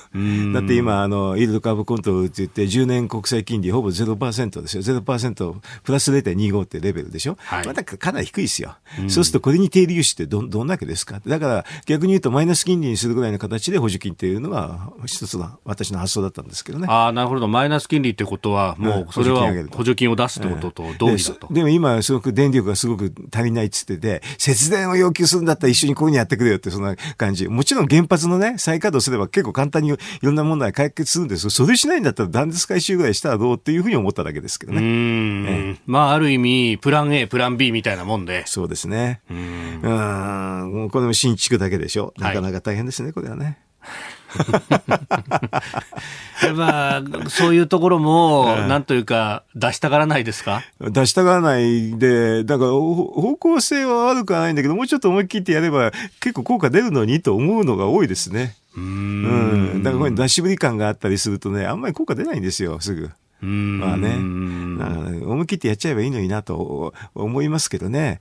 [0.52, 4.82] だって今、あの、イールドカーブコントロールって言って、10年国債金利ほぼ0%ですよ。
[4.82, 7.36] 0%プラス0.25ってレベルでしょ。
[7.40, 8.76] はい、まだかなり低いですよ。
[9.08, 11.20] そうすると、これに低利融資ってど、どんなわけですか？
[11.26, 16.86] だから、逆に言うと、マイナス金利にするぐらいの形で補助金っていうのが、一つの私の発想だったんですけどね。
[16.88, 17.48] ああ、なるほど。
[17.48, 21.48] マイナス金利ってことは、もう、それは補助金を出すってことと同義だと。
[21.50, 27.48] でも今、すごく電力がすごく足りないっつってて、節電を要求するんだったら一緒にこういうにやってくれよって、そんな感じ。
[27.48, 34.78] もちろん原発のね、再稼働すれば結構簡単にいろんな問題解決するんですそれしないんだったら断絶回収ぐらいしたらどうっていうふうに思っただけですけどね。
[34.78, 38.44] うん、ええ、まあ、ある意味、プラン A、プラン B みたいなもんで。
[38.46, 39.20] そうですね。
[39.30, 39.80] うん。
[39.82, 42.14] うんこれも新築だけでしょ。
[42.18, 43.58] なかなか大変ですね、はい、これはね。
[46.42, 50.62] やっぱそういうところも、なんというか、出したがらないですか？
[50.80, 58.54] 出したがらないで、だから方向性は悪くはないんだけど、もうちょっと思い切ってやれば結構効果出るのにと思うのが多いですね。
[58.76, 59.82] うん,、ん。
[59.82, 63.10] だからこれ出しぶり感があったりするとね、あんまり効果出ないんですよ、すぐ。
[63.40, 64.14] まあね。
[65.24, 68.20] 思い切ってやっちゃえばいいのになと思いますけどね。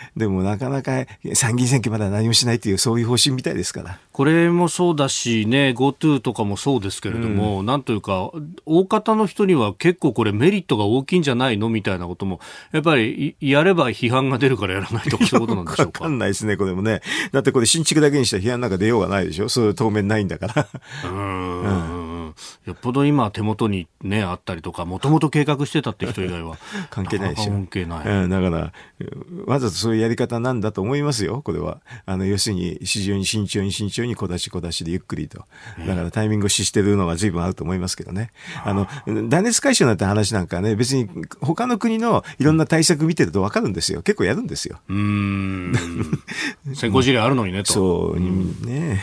[0.16, 3.98] でもなかなか参議院選挙まだ何もしないという、そういう方針みたいですから。
[4.12, 8.30] これもそうだしね、GoTo とかもそうですけれども、うん、なんというか、
[8.66, 12.40] 大方の人には結構これメリットが大きいんじゃないのみたいなことも、
[12.72, 16.04] やっぱりやれば批判が出るからやらないとか、そういうことなんでしょうか？
[16.04, 17.00] わかんないですね、これもね。
[17.32, 20.68] だってこれ新築だけにしたら批判なんか出ようがないでしょそういう当面ないんだから。
[21.04, 21.97] うん。
[22.64, 26.58] うんよっぽど今手元にね、あったりとか、もともと計画してたって人以外は。
[26.90, 27.50] 関係ないでしょ。
[27.50, 28.06] 関係ない。
[28.06, 28.72] うん、だから、
[29.46, 31.80] わざとそういうやり方なんだと思いますよ、これは。
[32.04, 35.44] あの、要するに、市場に慎重に慎重に小出し小出しでゆっくりと。
[35.86, 38.30] だからタイミングを失してるのが随分あると思いますけどね。
[38.64, 38.86] あの、
[39.28, 41.08] 断熱解消なんて話なんかね、別に
[41.40, 44.02] 他の国のいろんな対策見てるとわかるんですよ。
[44.02, 44.80] 結構やるんですよ。
[44.88, 45.72] うん。
[46.74, 47.72] 先行事例あるのにねと。
[47.74, 49.02] そう、ね。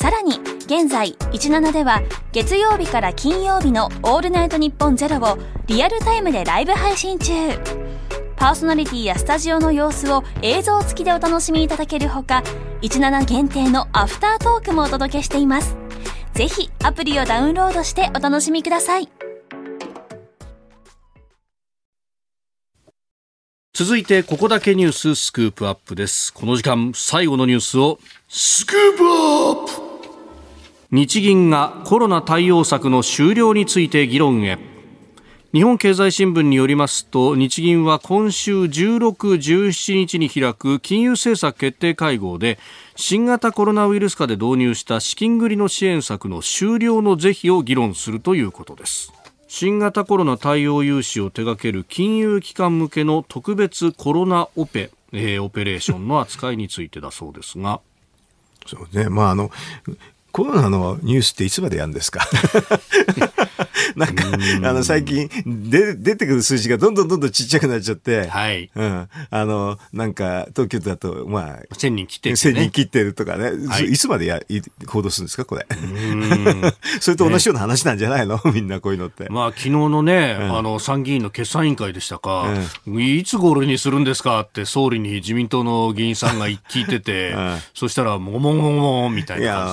[0.00, 2.00] さらに現在17では
[2.32, 5.36] 月曜日から金曜日の「オールナイトニッポンゼロを
[5.66, 7.34] リアルタイムでライブ配信中。
[8.34, 12.42] パーソナリティやスタジオの様子を映像付きでお楽しみいただけるほか
[12.80, 15.76] 17限定のアフタートークもお届けしています。
[16.32, 19.08] ぜひアプリをダウンロードしてお楽しみください。
[23.74, 26.32] 続いてここだけニューススクープアップです。
[26.32, 27.98] この時間最後のニュースを
[28.30, 29.89] スクープアップ。
[30.92, 34.58] 日銀がコロナ対応策の終了について議論へ。
[35.52, 38.98] 日本経済新聞によりますと日銀は今週16、
[39.36, 42.58] 17日に開く金融政策決定会合で
[42.96, 49.12] 新型コロナウイルス下で導入した資金繰りの支援策の終了の是非を議論するということです。
[49.46, 57.80] 新型コロナ対応融資を手掛ける金融機関向けの特別コロナオペ、えー、オペレーションの扱いについてだそうですが。
[58.66, 59.52] そうね、まああの
[60.32, 62.26] コロナのニュースっていつまでやるんですか？
[63.96, 64.24] なんか、
[64.68, 68.70] あの、最近、で、出てくる数字がどんどんどんどんちっちゃくなっちゃって、はい。
[68.74, 69.08] うん。
[69.30, 72.36] あの、なんか、東京都だと、まあ、1000人切ってる、ね。
[72.36, 73.52] 1000人切ってるとかね。
[73.66, 74.40] はい、いつまでや、
[74.86, 75.66] 報道するんですか、これ？
[77.00, 79.26] それと同じような話なんじゃないの、みんなこういうのって。
[79.28, 82.52] まあ、昨日のね、うん、あの、参議院の決算委員会でしたか、
[82.86, 89.68] うん、いつ頃にするんですかって総理に自民党の議員さんが聞いてて、 うん、そしたら、ももももみたいな感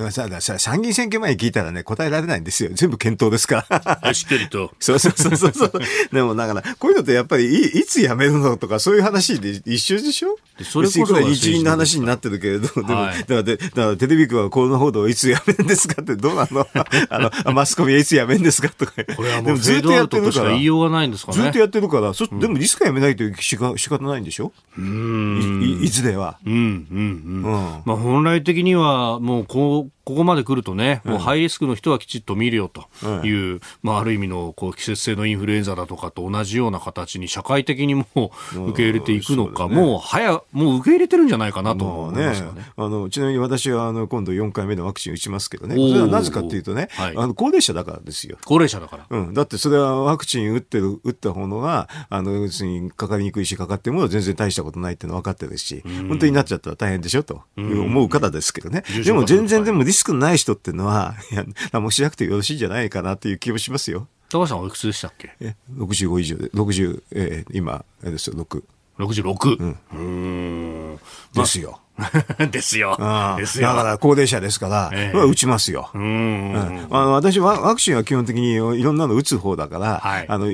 [0.00, 0.40] じでしたね。
[0.40, 2.70] さ、参議院選挙前に聞いたらね、答えられないんですよ。
[2.74, 4.12] 全部検討ですから。
[4.14, 4.70] しっかりと。
[4.80, 5.72] そうそうそうそう。
[6.12, 10.36] でもだから、こういうのってやっぱりい、いつ辞めるのとか、そういう話で一緒でしょ？
[10.62, 16.66] それこそ日銀の話になってるけれど、でも、はい、だからだからテレビ局はこの報道いつ辞めるんですかってどうなの？
[17.10, 18.92] あの、マスコミはいつ辞めるんですかとか。
[19.16, 20.50] これはもうずっとやってるから。
[20.50, 21.42] 言いようがないんですかね。
[21.42, 24.52] ずっとやってるから、そ、でもいつか辞めないとしか仕方ないんでしょ？
[24.78, 25.62] うん。
[25.82, 26.38] いいつでは。
[26.46, 27.82] うん、うん、うん。
[27.84, 32.86] まあ本来的には、もうこう、ここまで来るとね、もうハイリスクの人はきちっと見るよと
[33.24, 38.06] いう、うん、まあ、ある意味のこう季節性のインフルエンザだとかと同じような形に社会的にも
[38.52, 42.52] 受け入れていくのか、もう早、もう受け入れてるんじゃないかなと思いますね。
[42.52, 42.62] ね。
[42.76, 48.38] あのちなみに私はあの今度4回目のワクチン打ちますけどね、それはなぜかというとね、はい、あの高齢者だからですよ。
[48.44, 49.06] 高齢者だから。
[49.08, 58.84] うん、だってそれはワクチン打ってる、打った方のが、あの、要するにかかりにくいし、かかっても全然大したことないっていうのは分かってるし、本当になっちゃったら大変でしょと思う方ですけどね。
[59.04, 64.06] でも全然でもリスクない人っていうのは、いや、何もしなくてよろしいんじゃないかなっていう気もしますよ。
[64.30, 65.34] 高橋さんおいくつでしたっけ？
[65.40, 68.62] え、65以上で、60、えー、今、あれですよ、6。
[68.98, 69.56] 66?
[69.58, 69.78] うん。
[69.92, 71.00] うん
[71.34, 71.80] ですよ。
[72.50, 72.96] ですよ。
[73.38, 73.68] ですよ。
[73.68, 75.90] だから高齢者ですから、えー、打ちますよ。
[75.94, 80.46] うん、あの私はワクチンは基本的にいろんなの打つ方だから、はい、あの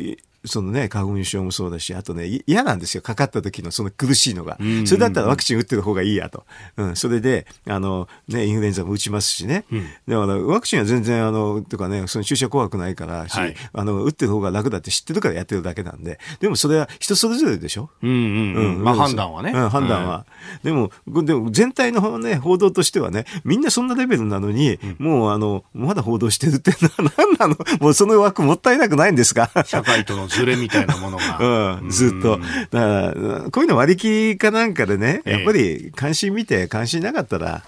[0.45, 3.03] そのね、花粉症もそうだし、あとね、嫌なんですよ。
[3.03, 4.57] かかった時のその苦しいのが。
[4.86, 6.47] それだったらワクチン打ってる方がいいやと。
[6.76, 9.64] うん、それで、あの、ね、インフルエンザも打ちますしね。
[9.70, 16.18] うん、だから、ワクチンは全然、あの、とかね、その注射怖くないからし、はい、あの、打ってる方が楽だって知ってるからやってるだけなんで。
[16.41, 17.91] でもそれは人それぞれでしょ？
[18.03, 18.76] うんうんうん。
[18.76, 19.53] うん、まあ判断はね。
[19.55, 20.24] うん、判断は。
[20.64, 27.57] でも、でも全体のね、報道としてはね、みんなそんなレベルなのに、うん、もうあの、まだ報道してるってのは何なの？
[27.80, 29.51] もうその枠もったいなくないんですか？
[29.66, 31.81] 社会とのズレみたいなもののが。
[31.83, 32.39] うん、ずっと。
[32.70, 37.62] だから、こういうの割り切りかなんかでね、やっぱり関心見て関心なかったら、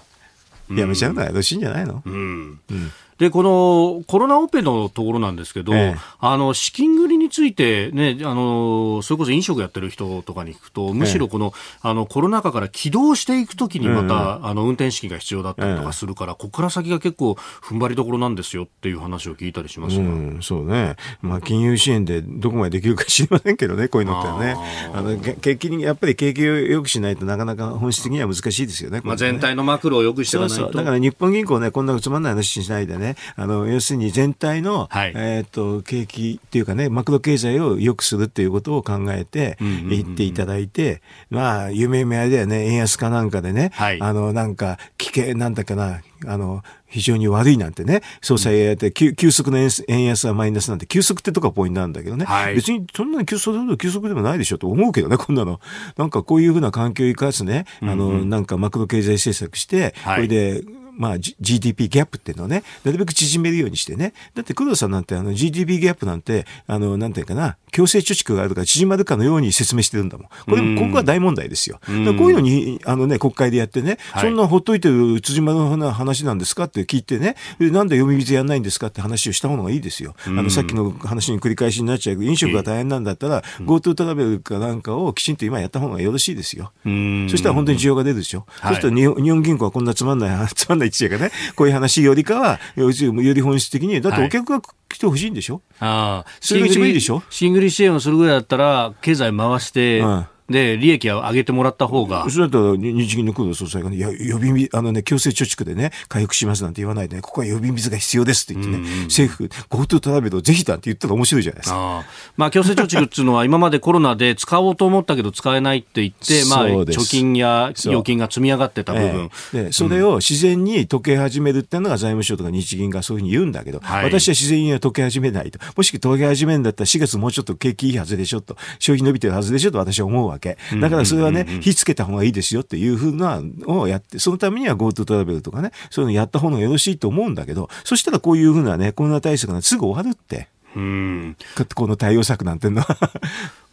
[0.71, 20.95] やめちゃうのはよろしいんじゃないの、うん、うんで、このコロナオペのところなんですけど、ええ、あの、資金繰りについてね、あの、それこそ飲食やってる人とかに聞くと、むしろこの、え、あの、コロナ禍から起動していくときにまた、うん、あの、運転資金が必要だったりとかするから、ここから先が結構踏ん張りどころなんですよっていう話を聞いたりしますが、うん、そうね。
[21.21, 24.55] まあ、金融支援でどこまでできるか知りませんけどね、こういうのってね。
[24.93, 29.01] あの、景気に、やっぱり景気を良くしないとなかなか本質的には難しいですよね。
[29.03, 30.55] まあ、全体のマクロを良くしていかないと。
[30.55, 33.02] そうそうだから日本銀行ね、こんなつまんない話しないでね、
[33.35, 55.59] あの、要するに全体の、はい、えっ、と、景気っていうかね、マクロ経済を良くするっていうことを考えて、言っていただいて、まあ、夢夢あれだよね、円安かなんかでね、はい、あの、なんか、危険、なんだかな、あの、非常に悪いなんてね、総裁やって、急速な円安はマイナスなんて、急速ってとこがポイントなんだけどね、はい、別にそんなに急速で急速でもないでしょと思うけどね、こんなの。
[55.97, 60.61] なんかこういうふうな環境を生かすね、あの、なんかマクロ経済政策して、これで、
[60.95, 64.13] まあ、GDP ギャップっていうのをね、なるべく縮めるようにしてね。
[64.35, 70.27] だって黒田さんなんてあの GDP ギャップなんて、あの、なんていうかな、強制貯蓄があるから縮まるかのように説明してるんだもん。
[70.27, 71.79] これ、ここは大問題ですよ。
[71.85, 80.15] こういうのに、あのね、国会でやってね、そんなほっといてる辻丸の話なんですかって聞いてね、なんで読み水やんないんですかって話をした方がいいですよ。
[80.25, 86.71] あの、さっきの話に繰り返しになっちゃう飲食が大変なんだったら、GoTo トラベルかなんかをきちんと今やった方がよろしいですよ。
[86.83, 88.45] そしたら本当に需要が出るでしょ。
[88.61, 92.91] そしたら日本銀行はこんなつまんない、 つまんない一夜がね、こういう話よりかは、よ
[93.33, 96.29] り本質的に、だってお客が来てほしいんでしょ、ああ。
[96.39, 100.01] それが一番いいでしょシングり支援をするぐらいだったら、経済回して、
[100.49, 102.29] で、利益を上げてもらった方が。
[102.29, 111.75] それだったら、日銀の黒田総裁がね、いや、予備水、あのね、強制貯蓄でね、回復しますなんて言わないでね、ここは予備水が必要ですって言ってね、うんうん、政府、GoTo トラベルをぜひだって言ったら面白いじゃないですか。
[111.99, 119.29] あまあ、強制貯蓄っていうのは、 今までコロナで使おうと思ったけど使えないって言って、まあ、貯金や預金が積み上がってた部分。
[119.53, 125.59] えー、で、それを自然に溶け始めるっていうのが財務省とか日銀がそういうふうに言うんだけど、はい、私は自然には溶け始めないと。
[125.75, 130.57] もし溶け始めるんだったら4月もうちょっと景気いいはずでしょと、消費伸びてるはずでしょと私は思うわけ。
[130.79, 140.47] だからそれはね、火つけた方がいいですよっていうふうなのをやって、そのためには GoTo トラベルとかね、そういうのやった方がよろしいと思うんだけど、そしたらこういうふうなね、コロナ対策がすぐ終わるって。
[140.75, 141.37] うん。
[141.75, 142.97] この対応策なんてのは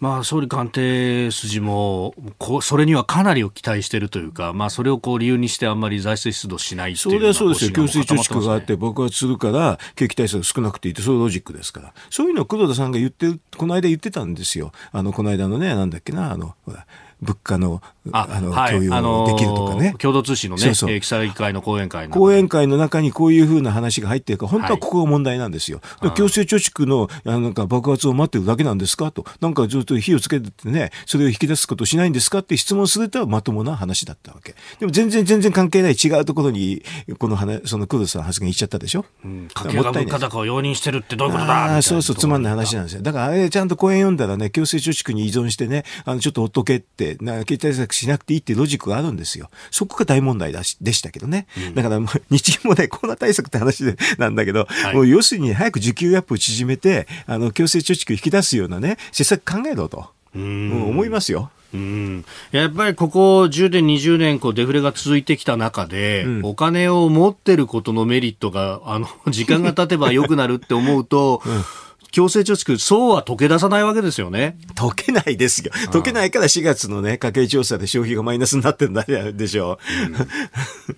[0.01, 11.93] まあ、総理官邸筋もこそれにはかなりを期待しているというか、まあ、それをこう理由にしてあんまり財政出動しないそれはそうですよ、強制貯蓄があって爆発するから景気対策少なくていいってそういうロジックですから。
[12.09, 13.27] そういうのを黒田さんが言って
[13.57, 14.73] この間言ってたんですよ。
[14.91, 16.87] あのこの間のねなんだっけなあのほら
[17.21, 17.83] 物価の
[18.13, 18.91] あの、はい、共有
[19.27, 19.95] できるとかね。
[19.99, 22.15] 共同通信のね、そうそう記者会の講演会の。
[22.15, 25.81] 講演会の中にこういうふうな話が入ってるから、本当はここが問題なんですよ。
[26.01, 29.27] はい、強制貯蓄のなんか爆発を待ってるだけなんですかと。
[29.41, 34.55] なんかずっと火をつけてね、それを引き出すことしないんですかって質問するとまともな話だったわけ。
[34.79, 36.83] でも全然全然関係ない違うところに、
[37.19, 39.05] この話、その黒田さん発言言っちゃったでしょ。
[39.25, 39.49] うん。
[39.53, 43.03] 家計が物価高を容認してるってどういうことだあそうそう、つまんない話なんですよ。
[43.03, 49.51] だからあれちゃんと講演読んだらね、強制貯蓄に依存してね、あの、ちょっとほっとけって、な、経済しなくていいっていうロジックがあるんですよ。
[49.71, 51.47] そこが大問題だしでしたけどね。
[51.69, 60.11] うん、だから、 日銀もね、コロナ対策って話でなんだけど、はい、もう要するに早く需給アップを縮めて、あの、強制貯蓄を引き出すようなね、施策考えろと。
[60.35, 61.51] うん、思いますよ。
[61.73, 71.63] うん、やっぱりここ10年、20年こうデフレが続いてきた中で、うん、お金を持ってることのメリットがあの時間が経てば良くなるって思うと、うん
[72.11, 74.59] 強制貯蓄、そうは溶け出さないわけですよね。
[74.75, 75.73] 溶けないですよ。
[75.91, 79.79] 溶けないから4月のね、家計調査で消費がマイナスになってるんだでしょ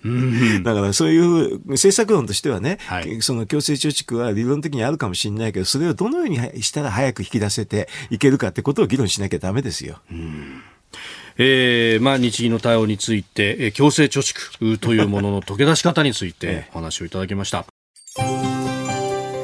[0.03, 0.07] う。
[0.07, 9.99] うん、だからそういう政策論としてはね、はい、その強制貯蓄は理論的にあるかもしれないけど、それをどのようにしたら早く引き出せていけるかってことを議論しなきゃダメですよ。
[10.11, 10.63] うん
[11.37, 17.65] えーまあ、日銀の対応について、えー、強制貯蓄というものの溶け出し方について お話をいただきました。